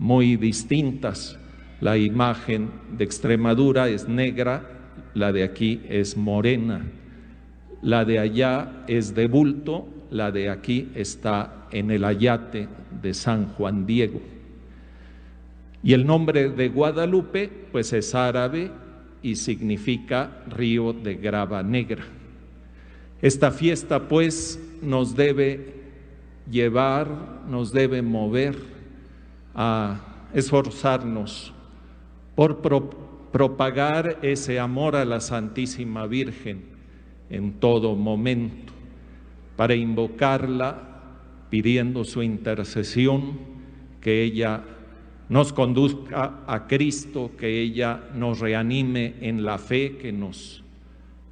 muy 0.00 0.34
distintas. 0.34 1.38
La 1.80 1.96
imagen 1.96 2.70
de 2.98 3.04
Extremadura 3.04 3.88
es 3.88 4.08
negra, 4.08 4.68
la 5.14 5.30
de 5.30 5.44
aquí 5.44 5.80
es 5.88 6.16
morena, 6.16 6.84
la 7.82 8.04
de 8.04 8.18
allá 8.18 8.82
es 8.88 9.14
de 9.14 9.28
bulto 9.28 9.86
la 10.10 10.30
de 10.30 10.50
aquí 10.50 10.90
está 10.94 11.66
en 11.70 11.90
el 11.90 12.04
ayate 12.04 12.68
de 13.02 13.14
San 13.14 13.48
Juan 13.54 13.86
Diego. 13.86 14.20
Y 15.82 15.92
el 15.92 16.06
nombre 16.06 16.50
de 16.50 16.68
Guadalupe, 16.68 17.50
pues 17.70 17.92
es 17.92 18.14
árabe 18.14 18.70
y 19.22 19.36
significa 19.36 20.42
río 20.48 20.92
de 20.92 21.14
grava 21.14 21.62
negra. 21.62 22.04
Esta 23.22 23.50
fiesta, 23.50 24.08
pues, 24.08 24.60
nos 24.82 25.16
debe 25.16 25.74
llevar, 26.50 27.08
nos 27.48 27.72
debe 27.72 28.02
mover 28.02 28.56
a 29.54 30.00
esforzarnos 30.34 31.52
por 32.34 32.60
propagar 33.32 34.18
ese 34.22 34.60
amor 34.60 34.96
a 34.96 35.04
la 35.04 35.20
Santísima 35.20 36.06
Virgen 36.06 36.62
en 37.30 37.54
todo 37.54 37.94
momento 37.96 38.75
para 39.56 39.74
invocarla 39.74 40.82
pidiendo 41.50 42.04
su 42.04 42.22
intercesión, 42.22 43.38
que 44.00 44.22
ella 44.22 44.62
nos 45.28 45.52
conduzca 45.52 46.40
a 46.46 46.66
Cristo, 46.66 47.32
que 47.36 47.60
ella 47.60 48.00
nos 48.14 48.40
reanime 48.40 49.14
en 49.20 49.44
la 49.44 49.58
fe, 49.58 49.96
que 49.96 50.12
nos 50.12 50.62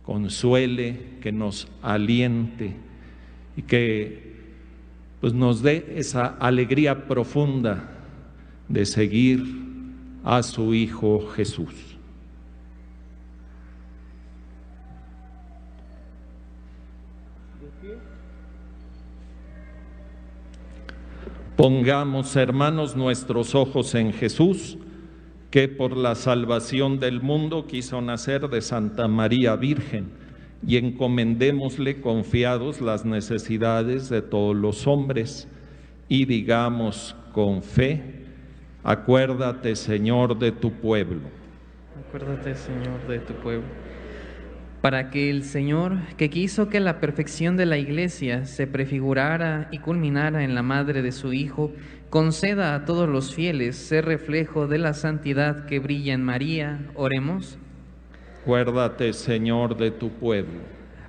consuele, 0.02 1.18
que 1.20 1.32
nos 1.32 1.68
aliente 1.82 2.74
y 3.56 3.62
que 3.62 4.34
pues 5.20 5.32
nos 5.32 5.62
dé 5.62 5.94
esa 5.96 6.26
alegría 6.26 7.06
profunda 7.06 7.90
de 8.68 8.84
seguir 8.84 9.42
a 10.22 10.42
su 10.42 10.74
Hijo 10.74 11.28
Jesús. 11.28 11.93
Pongamos, 21.56 22.34
hermanos, 22.34 22.96
nuestros 22.96 23.54
ojos 23.54 23.94
en 23.94 24.12
Jesús, 24.12 24.76
que 25.52 25.68
por 25.68 25.96
la 25.96 26.16
salvación 26.16 26.98
del 26.98 27.22
mundo 27.22 27.68
quiso 27.68 28.02
nacer 28.02 28.48
de 28.48 28.60
Santa 28.60 29.06
María 29.06 29.54
Virgen, 29.54 30.10
y 30.66 30.78
encomendémosle 30.78 32.00
confiados 32.00 32.80
las 32.80 33.04
necesidades 33.04 34.08
de 34.08 34.20
todos 34.20 34.56
los 34.56 34.88
hombres, 34.88 35.46
y 36.08 36.24
digamos 36.24 37.14
con 37.32 37.62
fe, 37.62 38.24
acuérdate 38.82 39.76
Señor 39.76 40.36
de 40.36 40.50
tu 40.50 40.72
pueblo. 40.72 41.20
Acuérdate 42.08 42.56
Señor 42.56 43.06
de 43.06 43.20
tu 43.20 43.32
pueblo 43.34 43.68
para 44.84 45.08
que 45.08 45.30
el 45.30 45.44
Señor, 45.44 45.96
que 46.18 46.28
quiso 46.28 46.68
que 46.68 46.78
la 46.78 47.00
perfección 47.00 47.56
de 47.56 47.64
la 47.64 47.78
Iglesia 47.78 48.44
se 48.44 48.66
prefigurara 48.66 49.66
y 49.70 49.78
culminara 49.78 50.44
en 50.44 50.54
la 50.54 50.62
madre 50.62 51.00
de 51.00 51.10
su 51.10 51.32
Hijo, 51.32 51.72
conceda 52.10 52.74
a 52.74 52.84
todos 52.84 53.08
los 53.08 53.34
fieles 53.34 53.76
ser 53.76 54.04
reflejo 54.04 54.66
de 54.66 54.76
la 54.76 54.92
santidad 54.92 55.64
que 55.64 55.78
brilla 55.78 56.12
en 56.12 56.22
María. 56.22 56.80
Oremos. 56.96 57.56
Acuérdate, 58.42 59.14
Señor, 59.14 59.78
de 59.78 59.90
tu 59.90 60.10
pueblo. 60.10 60.60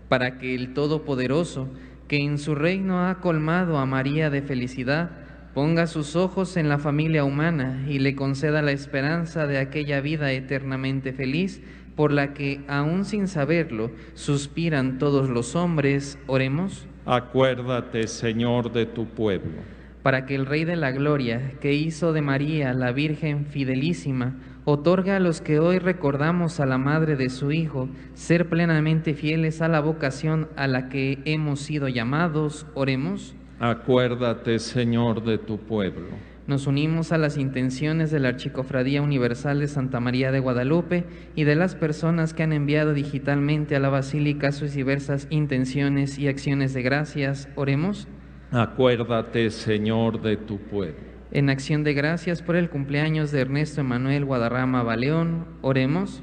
Para 0.07 0.37
que 0.37 0.55
el 0.55 0.73
Todopoderoso, 0.73 1.67
que 2.07 2.21
en 2.21 2.37
su 2.37 2.55
reino 2.55 3.09
ha 3.09 3.19
colmado 3.19 3.77
a 3.77 3.85
María 3.85 4.29
de 4.29 4.41
felicidad, 4.41 5.11
ponga 5.53 5.87
sus 5.87 6.15
ojos 6.15 6.55
en 6.55 6.69
la 6.69 6.79
familia 6.79 7.25
humana 7.25 7.83
y 7.89 7.99
le 7.99 8.15
conceda 8.15 8.61
la 8.61 8.71
esperanza 8.71 9.47
de 9.47 9.57
aquella 9.57 9.99
vida 9.99 10.31
eternamente 10.31 11.11
feliz 11.11 11.61
por 11.95 12.11
la 12.11 12.33
que, 12.33 12.61
aún 12.67 13.05
sin 13.05 13.27
saberlo, 13.27 13.91
suspiran 14.13 14.97
todos 14.97 15.29
los 15.29 15.55
hombres, 15.55 16.19
oremos. 16.27 16.87
Acuérdate, 17.05 18.07
Señor, 18.07 18.71
de 18.71 18.85
tu 18.85 19.05
pueblo. 19.05 19.61
Para 20.03 20.25
que 20.25 20.35
el 20.35 20.45
Rey 20.45 20.65
de 20.65 20.75
la 20.75 20.91
Gloria, 20.91 21.53
que 21.61 21.73
hizo 21.73 22.13
de 22.13 22.21
María 22.21 22.73
la 22.73 22.91
Virgen 22.91 23.45
fidelísima, 23.45 24.35
otorgue 24.65 25.11
a 25.11 25.19
los 25.19 25.41
que 25.41 25.59
hoy 25.59 25.79
recordamos 25.79 26.59
a 26.59 26.65
la 26.65 26.77
Madre 26.77 27.15
de 27.15 27.29
su 27.29 27.51
Hijo 27.51 27.89
ser 28.13 28.49
plenamente 28.49 29.13
fieles 29.13 29.61
a 29.61 29.67
la 29.67 29.79
vocación 29.79 30.49
a 30.55 30.67
la 30.67 30.89
que 30.89 31.19
hemos 31.25 31.61
sido 31.61 31.87
llamados, 31.87 32.67
oremos. 32.73 33.35
Acuérdate, 33.59 34.59
Señor, 34.59 35.23
de 35.23 35.37
tu 35.37 35.57
pueblo 35.57 36.34
nos 36.47 36.67
unimos 36.67 37.11
a 37.11 37.17
las 37.17 37.37
intenciones 37.37 38.11
de 38.11 38.19
la 38.19 38.29
Archicofradía 38.29 39.01
Universal 39.01 39.59
de 39.59 39.67
Santa 39.67 39.99
María 39.99 40.31
de 40.31 40.39
Guadalupe 40.39 41.05
y 41.35 41.43
de 41.43 41.55
las 41.55 41.73
personas 41.73 42.35
que 42.35 42.43
han 42.43 42.53
enviado 42.53 42.93
digitalmente 42.93 43.75
a 43.75 43.79
la 43.79 43.89
Basílica 43.89 44.51
sus 44.51 44.73
diversas 44.73 45.25
intenciones 45.31 46.19
y 46.19 46.27
acciones 46.27 46.75
de 46.75 46.83
gracias. 46.83 47.49
Oremos. 47.55 48.07
Acuérdate, 48.51 49.49
Señor, 49.49 50.21
de 50.21 50.37
tu 50.37 50.59
pueblo. 50.59 51.15
En 51.31 51.49
acción 51.49 51.83
de 51.83 51.95
gracias 51.95 52.43
por 52.43 52.55
el 52.55 52.69
cumpleaños 52.69 53.31
de 53.31 53.41
Ernesto 53.41 53.81
Emanuel 53.81 54.23
Guadarrama 54.23 54.83
Baleón, 54.83 55.47
oremos. 55.61 56.21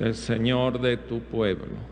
El 0.00 0.14
Señor 0.14 0.80
de 0.80 0.96
tu 0.96 1.20
pueblo 1.20 1.91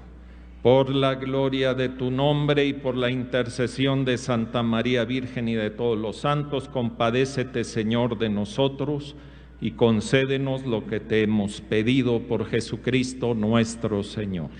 por 0.62 0.94
la 0.94 1.14
gloria 1.14 1.72
de 1.74 1.88
tu 1.88 2.10
nombre 2.10 2.66
y 2.66 2.74
por 2.74 2.96
la 2.96 3.10
intercesión 3.10 4.04
de 4.04 4.18
Santa 4.18 4.62
María 4.62 5.04
Virgen 5.04 5.48
y 5.48 5.54
de 5.54 5.70
todos 5.70 5.98
los 5.98 6.18
santos, 6.18 6.68
compadécete, 6.68 7.64
Señor, 7.64 8.18
de 8.18 8.28
nosotros 8.28 9.16
y 9.60 9.72
concédenos 9.72 10.66
lo 10.66 10.86
que 10.86 11.00
te 11.00 11.22
hemos 11.22 11.60
pedido 11.62 12.20
por 12.20 12.46
Jesucristo 12.46 13.34
nuestro 13.34 14.02
Señor. 14.02 14.50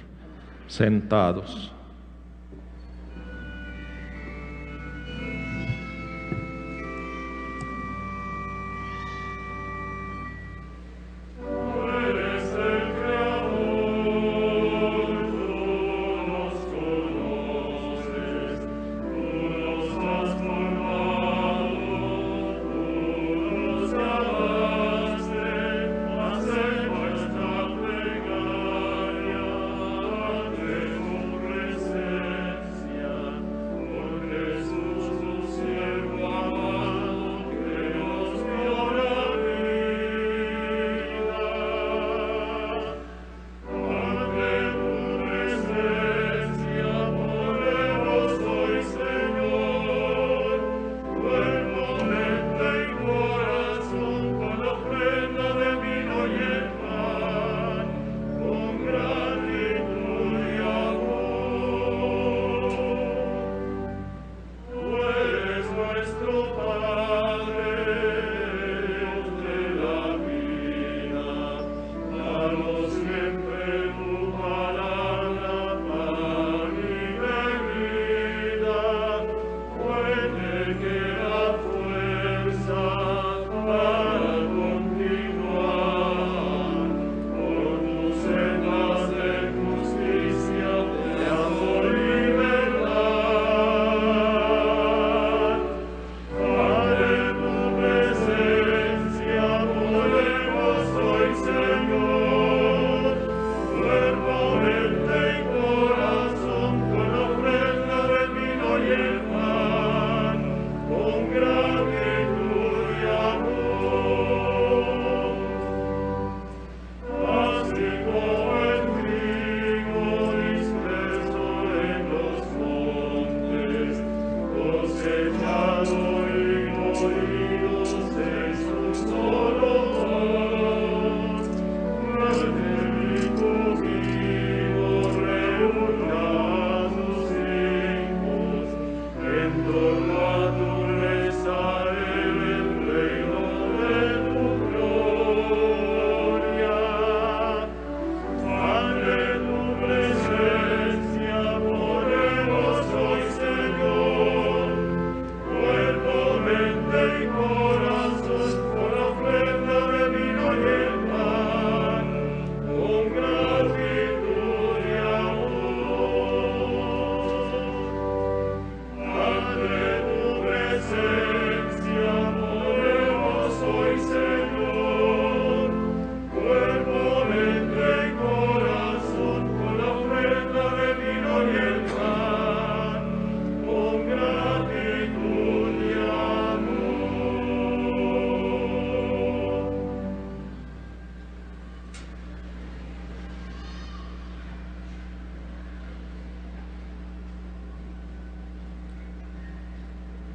Sentados. 0.69 1.73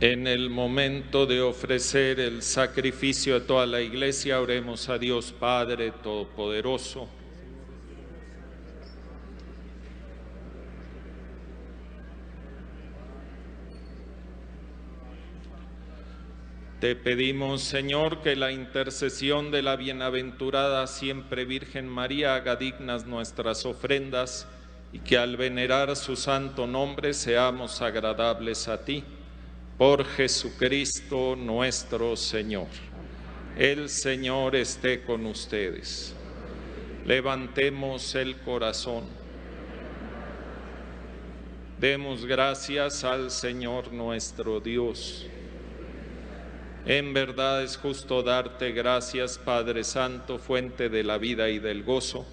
En 0.07 0.27
el 0.27 0.51
momento 0.51 1.25
de 1.25 1.41
ofrecer 1.41 2.19
el 2.19 2.43
sacrificio 2.43 3.37
a 3.37 3.39
toda 3.39 3.65
la 3.65 3.81
iglesia, 3.81 4.39
oremos 4.39 4.87
a 4.87 4.99
Dios 4.99 5.31
Padre 5.31 5.89
Todopoderoso. 6.03 7.09
Te 16.79 16.95
pedimos, 16.95 17.63
Señor, 17.63 18.21
que 18.21 18.35
la 18.35 18.51
intercesión 18.51 19.49
de 19.49 19.63
la 19.63 19.75
bienaventurada 19.75 20.85
siempre 20.85 21.45
Virgen 21.45 21.87
María 21.87 22.35
haga 22.35 22.55
dignas 22.57 23.07
nuestras 23.07 23.65
ofrendas 23.65 24.47
y 24.93 24.99
que 24.99 25.17
al 25.17 25.35
venerar 25.35 25.95
su 25.95 26.15
santo 26.15 26.67
nombre 26.67 27.15
seamos 27.15 27.81
agradables 27.81 28.67
a 28.67 28.85
ti. 28.85 29.03
Por 29.77 30.05
Jesucristo 30.05 31.35
nuestro 31.35 32.15
Señor. 32.15 32.67
El 33.57 33.89
Señor 33.89 34.55
esté 34.55 35.01
con 35.01 35.25
ustedes. 35.25 36.15
Levantemos 37.05 38.15
el 38.15 38.37
corazón. 38.37 39.03
Demos 41.77 42.25
gracias 42.25 43.03
al 43.03 43.29
Señor 43.31 43.91
nuestro 43.91 44.61
Dios. 44.61 45.27
En 46.85 47.13
verdad 47.13 47.61
es 47.61 47.75
justo 47.75 48.23
darte 48.23 48.71
gracias, 48.71 49.37
Padre 49.37 49.83
Santo, 49.83 50.39
fuente 50.39 50.87
de 50.87 51.03
la 51.03 51.17
vida 51.17 51.49
y 51.49 51.59
del 51.59 51.83
gozo, 51.83 52.25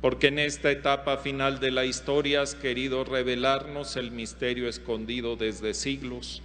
porque 0.00 0.26
en 0.26 0.40
esta 0.40 0.72
etapa 0.72 1.18
final 1.18 1.60
de 1.60 1.70
la 1.70 1.84
historia 1.84 2.42
has 2.42 2.56
querido 2.56 3.04
revelarnos 3.04 3.94
el 3.94 4.10
misterio 4.10 4.68
escondido 4.68 5.36
desde 5.36 5.74
siglos, 5.74 6.42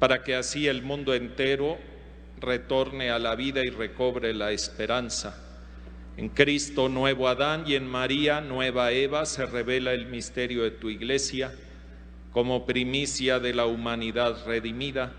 para 0.00 0.24
que 0.24 0.34
así 0.34 0.66
el 0.66 0.82
mundo 0.82 1.14
entero 1.14 1.78
retorne 2.40 3.10
a 3.10 3.20
la 3.20 3.36
vida 3.36 3.64
y 3.64 3.70
recobre 3.70 4.34
la 4.34 4.50
esperanza. 4.50 5.40
En 6.16 6.28
Cristo, 6.30 6.88
nuevo 6.88 7.28
Adán, 7.28 7.62
y 7.66 7.76
en 7.76 7.86
María, 7.86 8.40
nueva 8.40 8.90
Eva, 8.90 9.24
se 9.26 9.46
revela 9.46 9.92
el 9.92 10.06
misterio 10.06 10.64
de 10.64 10.72
tu 10.72 10.90
iglesia 10.90 11.54
como 12.32 12.66
primicia 12.66 13.38
de 13.38 13.54
la 13.54 13.66
humanidad 13.66 14.44
redimida 14.44 15.12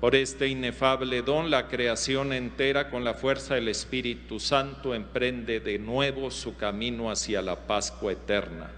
por 0.00 0.14
este 0.14 0.48
inefable 0.48 1.20
don, 1.20 1.50
la 1.50 1.68
creación 1.68 2.32
entera 2.32 2.88
con 2.88 3.04
la 3.04 3.12
fuerza 3.12 3.56
del 3.56 3.68
Espíritu 3.68 4.40
Santo 4.40 4.94
emprende 4.94 5.60
de 5.60 5.78
nuevo 5.78 6.30
su 6.30 6.56
camino 6.56 7.10
hacia 7.10 7.42
la 7.42 7.66
Pascua 7.66 8.12
eterna. 8.12 8.70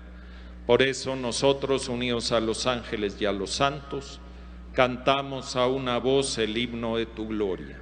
Por 0.67 0.83
eso 0.83 1.15
nosotros, 1.15 1.89
unidos 1.89 2.33
a 2.33 2.41
los 2.41 2.67
ángeles 2.67 3.17
y 3.21 3.27
a 3.27 3.33
los 3.33 3.51
santos, 3.51 4.19
cantamos 4.73 5.55
a 5.55 5.67
una 5.67 5.99
voz 5.99 6.39
el 6.39 6.57
himno 6.57 6.97
de 6.97 7.07
tu 7.07 7.29
gloria. 7.29 7.82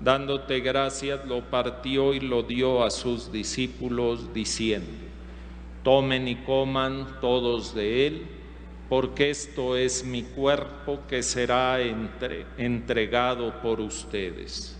dándote 0.00 0.60
gracias, 0.60 1.24
lo 1.26 1.42
partió 1.42 2.14
y 2.14 2.20
lo 2.20 2.42
dio 2.42 2.82
a 2.82 2.90
sus 2.90 3.30
discípulos, 3.30 4.32
diciendo, 4.32 4.90
tomen 5.82 6.26
y 6.28 6.36
coman 6.36 7.06
todos 7.20 7.74
de 7.74 8.06
él, 8.06 8.26
porque 8.88 9.30
esto 9.30 9.76
es 9.76 10.04
mi 10.04 10.22
cuerpo 10.22 11.00
que 11.08 11.22
será 11.22 11.78
entregado 12.56 13.60
por 13.62 13.80
ustedes. 13.80 14.79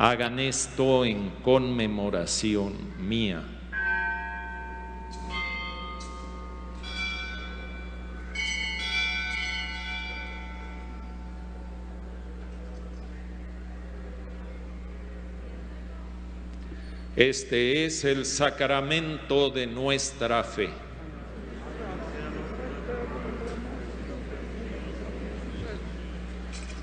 Hagan 0.00 0.38
esto 0.38 1.04
en 1.04 1.28
conmemoración 1.42 2.72
mía. 3.00 3.42
Este 17.16 17.84
es 17.84 18.04
el 18.04 18.24
sacramento 18.24 19.50
de 19.50 19.66
nuestra 19.66 20.44
fe. 20.44 20.87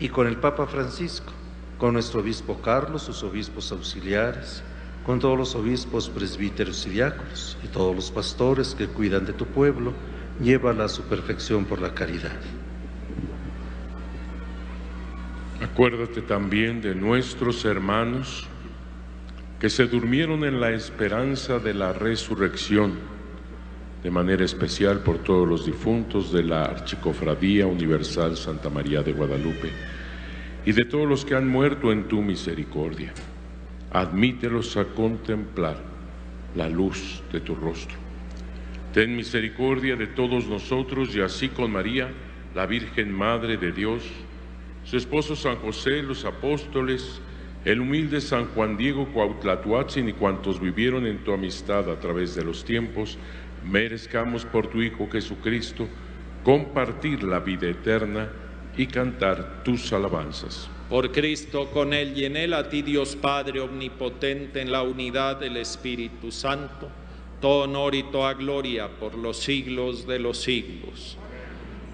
y 0.00 0.08
con 0.08 0.26
el 0.26 0.36
Papa 0.36 0.66
Francisco, 0.66 1.32
con 1.78 1.92
nuestro 1.92 2.20
obispo 2.20 2.60
Carlos, 2.60 3.02
sus 3.02 3.22
obispos 3.22 3.70
auxiliares, 3.70 4.62
con 5.04 5.20
todos 5.20 5.36
los 5.36 5.54
obispos, 5.54 6.08
presbíteros 6.08 6.86
y 6.86 6.90
diáconos, 6.90 7.58
y 7.62 7.68
todos 7.68 7.94
los 7.94 8.10
pastores 8.10 8.74
que 8.74 8.86
cuidan 8.86 9.26
de 9.26 9.34
tu 9.34 9.46
pueblo, 9.46 9.92
llévala 10.42 10.84
a 10.84 10.88
su 10.88 11.02
perfección 11.02 11.66
por 11.66 11.80
la 11.80 11.94
caridad. 11.94 12.36
Acuérdate 15.62 16.22
también 16.22 16.80
de 16.80 16.94
nuestros 16.94 17.64
hermanos 17.66 18.46
que 19.58 19.68
se 19.68 19.86
durmieron 19.86 20.44
en 20.44 20.60
la 20.60 20.70
esperanza 20.70 21.58
de 21.58 21.74
la 21.74 21.92
resurrección, 21.92 22.98
de 24.02 24.10
manera 24.10 24.44
especial 24.44 25.00
por 25.00 25.18
todos 25.18 25.46
los 25.46 25.66
difuntos 25.66 26.32
de 26.32 26.42
la 26.42 26.64
Archicofradía 26.64 27.66
Universal 27.66 28.36
Santa 28.36 28.70
María 28.70 29.02
de 29.02 29.12
Guadalupe 29.12 29.70
y 30.64 30.72
de 30.72 30.84
todos 30.84 31.06
los 31.06 31.24
que 31.24 31.34
han 31.34 31.48
muerto 31.48 31.92
en 31.92 32.08
tu 32.08 32.22
misericordia. 32.22 33.12
Admítelos 33.92 34.76
a 34.76 34.84
contemplar 34.84 35.76
la 36.54 36.68
luz 36.68 37.22
de 37.32 37.40
tu 37.40 37.54
rostro. 37.54 37.96
Ten 38.92 39.16
misericordia 39.16 39.96
de 39.96 40.06
todos 40.06 40.46
nosotros 40.46 41.14
y 41.14 41.20
así 41.20 41.48
con 41.48 41.70
María, 41.70 42.08
la 42.54 42.66
Virgen 42.66 43.12
Madre 43.12 43.56
de 43.56 43.72
Dios, 43.72 44.02
su 44.84 44.96
esposo 44.96 45.36
San 45.36 45.56
José, 45.56 46.02
los 46.02 46.24
apóstoles, 46.24 47.20
el 47.64 47.80
humilde 47.80 48.20
San 48.20 48.46
Juan 48.46 48.76
Diego 48.76 49.06
Cuautlatuatzin 49.12 50.08
y 50.08 50.12
cuantos 50.14 50.60
vivieron 50.60 51.06
en 51.06 51.18
tu 51.18 51.32
amistad 51.32 51.90
a 51.90 52.00
través 52.00 52.34
de 52.34 52.42
los 52.42 52.64
tiempos, 52.64 53.18
merezcamos 53.64 54.44
por 54.44 54.68
tu 54.68 54.80
Hijo 54.82 55.08
Jesucristo 55.10 55.88
compartir 56.44 57.22
la 57.22 57.40
vida 57.40 57.68
eterna 57.68 58.30
y 58.76 58.86
cantar 58.86 59.62
tus 59.62 59.92
alabanzas. 59.92 60.68
Por 60.88 61.12
Cristo, 61.12 61.70
con 61.70 61.92
Él 61.92 62.16
y 62.16 62.24
en 62.24 62.36
Él, 62.36 62.52
a 62.54 62.68
ti 62.68 62.82
Dios 62.82 63.14
Padre 63.14 63.60
Omnipotente, 63.60 64.60
en 64.60 64.72
la 64.72 64.82
unidad 64.82 65.36
del 65.36 65.56
Espíritu 65.56 66.32
Santo, 66.32 66.88
todo 67.40 67.64
honor 67.64 67.94
y 67.94 68.02
toda 68.04 68.34
gloria 68.34 68.88
por 68.98 69.16
los 69.16 69.38
siglos 69.38 70.06
de 70.06 70.18
los 70.18 70.38
siglos. 70.38 71.16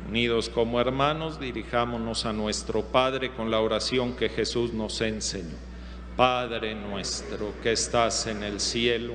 Unidos 0.08 0.48
como 0.48 0.80
hermanos, 0.80 1.40
dirijámonos 1.40 2.26
a 2.26 2.32
nuestro 2.32 2.84
Padre 2.84 3.32
con 3.32 3.50
la 3.50 3.60
oración 3.60 4.14
que 4.14 4.28
Jesús 4.28 4.72
nos 4.72 5.00
enseñó. 5.00 5.56
Padre 6.16 6.74
nuestro 6.74 7.52
que 7.62 7.72
estás 7.72 8.26
en 8.26 8.42
el 8.42 8.60
cielo, 8.60 9.14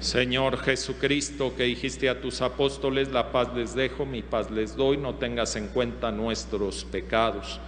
Señor 0.00 0.58
Jesucristo, 0.58 1.54
que 1.56 1.64
dijiste 1.64 2.08
a 2.08 2.20
tus 2.20 2.42
apóstoles, 2.42 3.08
la 3.10 3.32
paz 3.32 3.48
les 3.54 3.74
dejo, 3.74 4.04
mi 4.04 4.22
paz 4.22 4.50
les 4.50 4.76
doy, 4.76 4.96
no 4.96 5.14
tengas 5.14 5.56
en 5.56 5.68
cuenta 5.68 6.10
nuestros 6.10 6.84
pecados 6.84 7.60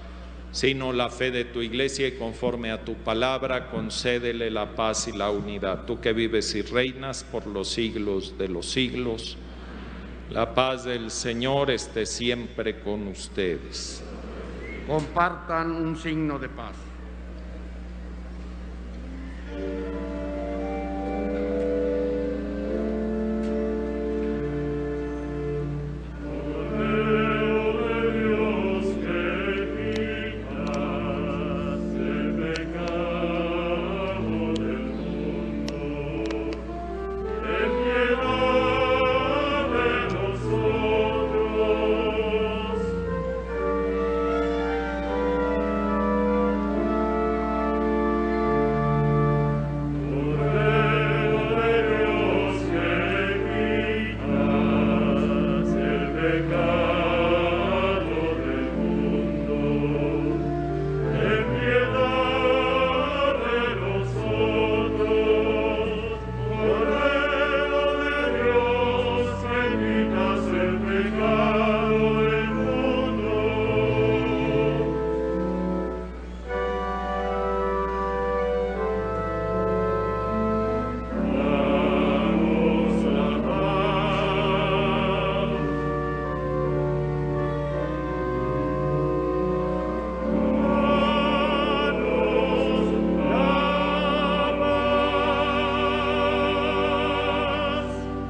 sino 0.57 0.91
la 0.91 1.11
fe 1.11 1.31
de 1.31 1.45
tu 1.45 1.61
iglesia 1.61 2.09
y 2.09 2.13
conforme 2.13 2.71
a 2.71 2.83
tu 2.83 2.95
palabra 2.95 3.69
concédele 3.69 4.51
la 4.51 4.75
paz 4.75 5.07
y 5.07 5.13
la 5.13 5.31
unidad. 5.31 5.85
Tú 5.85 6.01
que 6.01 6.15
vives 6.15 6.55
y 6.55 6.63
reinas 6.63 7.25
por 7.25 7.47
los 7.47 7.69
siglos 7.69 8.39
de 8.39 8.49
los 8.49 8.65
siglos, 8.65 9.37
la 10.31 10.55
paz 10.55 10.85
del 10.85 11.11
Señor 11.11 11.71
esté 11.71 12.07
siempre 12.07 12.81
con 12.81 13.07
ustedes. 13.09 14.03
Compartan 14.87 15.73
un 15.73 15.95
signo 15.95 16.39
de 16.39 16.49
paz. 16.49 16.75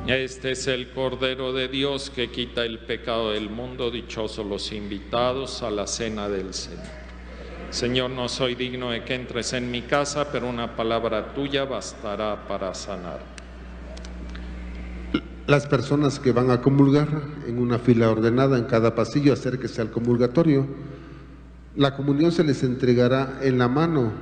Este 0.08 0.52
es 0.52 0.68
el 0.68 0.90
Cordero 0.90 1.52
de 1.52 1.66
Dios 1.66 2.12
que 2.14 2.30
quita 2.30 2.64
el 2.64 2.78
pecado 2.78 3.32
del 3.32 3.50
mundo. 3.50 3.90
Dichosos 3.90 4.46
los 4.46 4.70
invitados 4.70 5.64
a 5.64 5.70
la 5.70 5.88
cena 5.88 6.28
del 6.28 6.54
Señor. 6.54 6.84
Señor, 7.70 8.10
no 8.10 8.28
soy 8.28 8.54
digno 8.54 8.92
de 8.92 9.02
que 9.02 9.16
entres 9.16 9.52
en 9.52 9.68
mi 9.68 9.82
casa, 9.82 10.30
pero 10.30 10.48
una 10.48 10.76
palabra 10.76 11.34
tuya 11.34 11.64
bastará 11.64 12.46
para 12.46 12.72
sanar. 12.72 13.18
Las 15.48 15.66
personas 15.66 16.20
que 16.20 16.30
van 16.30 16.52
a 16.52 16.62
comulgar 16.62 17.08
en 17.48 17.58
una 17.58 17.80
fila 17.80 18.08
ordenada 18.08 18.58
en 18.58 18.66
cada 18.66 18.94
pasillo, 18.94 19.32
acérquese 19.32 19.80
al 19.80 19.90
comulgatorio. 19.90 20.68
La 21.74 21.96
comunión 21.96 22.30
se 22.30 22.44
les 22.44 22.62
entregará 22.62 23.40
en 23.42 23.58
la 23.58 23.66
mano 23.66 24.12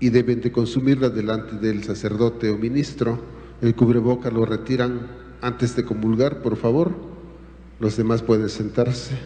y 0.00 0.08
deben 0.08 0.40
de 0.40 0.50
consumirla 0.50 1.10
delante 1.10 1.56
del 1.56 1.84
sacerdote 1.84 2.48
o 2.48 2.56
ministro. 2.56 3.33
El 3.60 3.74
cubreboca 3.74 4.30
lo 4.30 4.44
retiran 4.44 5.08
antes 5.40 5.76
de 5.76 5.84
comulgar, 5.84 6.42
por 6.42 6.56
favor. 6.56 6.92
Los 7.80 7.96
demás 7.96 8.22
pueden 8.22 8.48
sentarse. 8.48 9.18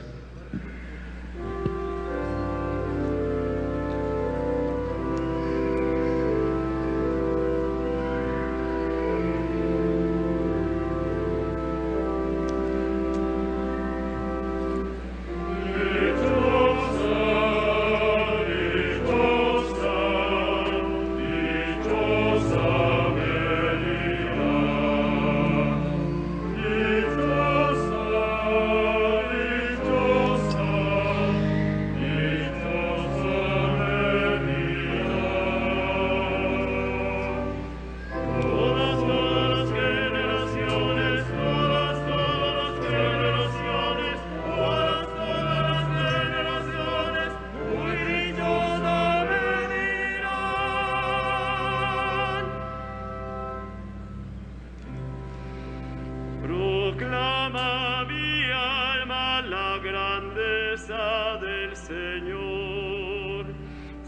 Grandeza 60.88 61.38
del 61.40 61.76
Señor. 61.76 63.46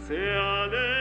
Se 0.07 0.17
alegra 0.17 1.00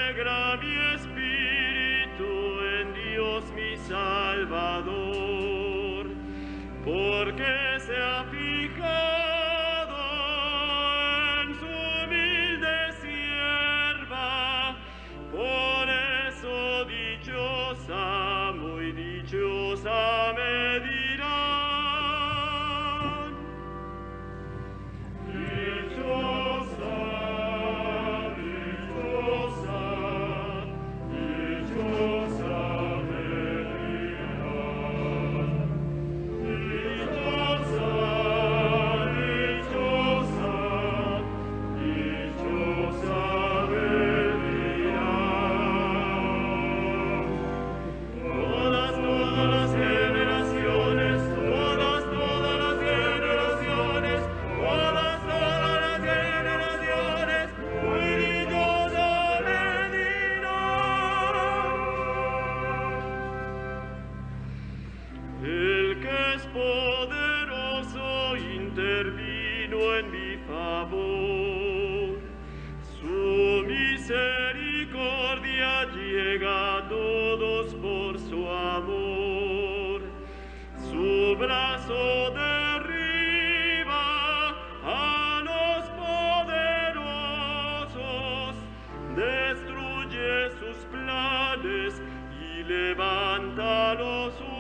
y 91.63 92.63
levanta 92.65 93.95
los 93.95 94.60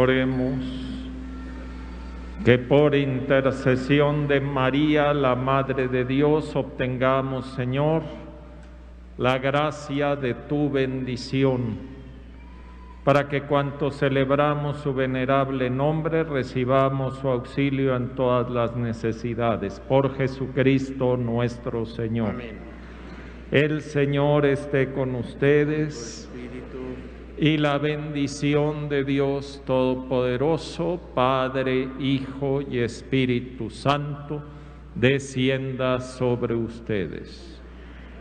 Oremos 0.00 0.60
que 2.44 2.56
por 2.56 2.94
intercesión 2.94 4.28
de 4.28 4.40
María, 4.40 5.12
la 5.12 5.34
Madre 5.34 5.88
de 5.88 6.04
Dios, 6.04 6.54
obtengamos, 6.54 7.46
Señor, 7.56 8.02
la 9.16 9.38
gracia 9.38 10.14
de 10.14 10.34
tu 10.34 10.70
bendición, 10.70 11.78
para 13.02 13.28
que 13.28 13.42
cuanto 13.42 13.90
celebramos 13.90 14.76
su 14.76 14.94
venerable 14.94 15.68
nombre 15.68 16.22
recibamos 16.22 17.18
su 17.18 17.26
auxilio 17.26 17.96
en 17.96 18.10
todas 18.10 18.48
las 18.52 18.76
necesidades. 18.76 19.80
Por 19.80 20.14
Jesucristo 20.16 21.16
nuestro 21.16 21.84
Señor. 21.86 22.36
El 23.50 23.80
Señor 23.80 24.46
esté 24.46 24.92
con 24.92 25.16
ustedes 25.16 26.30
y 27.40 27.56
la 27.56 27.78
bendición 27.78 28.88
de 28.88 29.04
Dios 29.04 29.62
Todopoderoso, 29.64 31.00
Padre, 31.14 31.88
Hijo 32.00 32.60
y 32.62 32.78
Espíritu 32.78 33.70
Santo, 33.70 34.42
descienda 34.94 36.00
sobre 36.00 36.54
ustedes. 36.54 37.60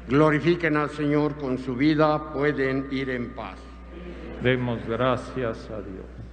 Glorifiquen 0.07 0.77
al 0.77 0.89
Señor 0.91 1.35
con 1.37 1.57
su 1.57 1.75
vida, 1.75 2.31
pueden 2.31 2.87
ir 2.91 3.09
en 3.09 3.33
paz. 3.33 3.59
Demos 4.43 4.85
gracias 4.87 5.69
a 5.71 5.81
Dios. 5.81 6.26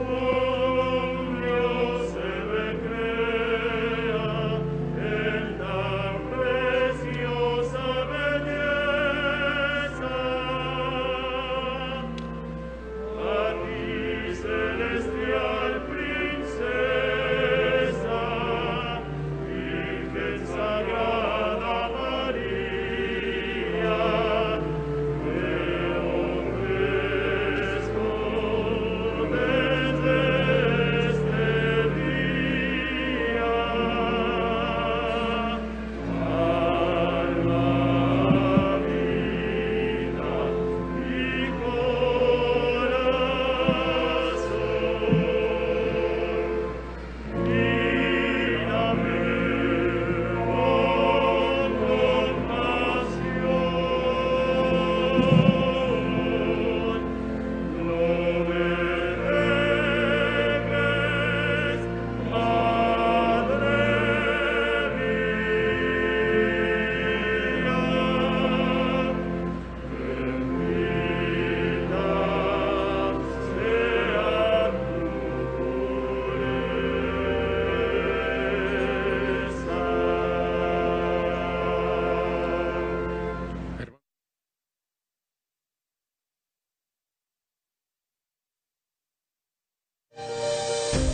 Oh. 0.00 0.37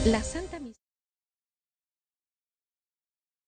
La 0.04 0.22
Santa 0.22 0.53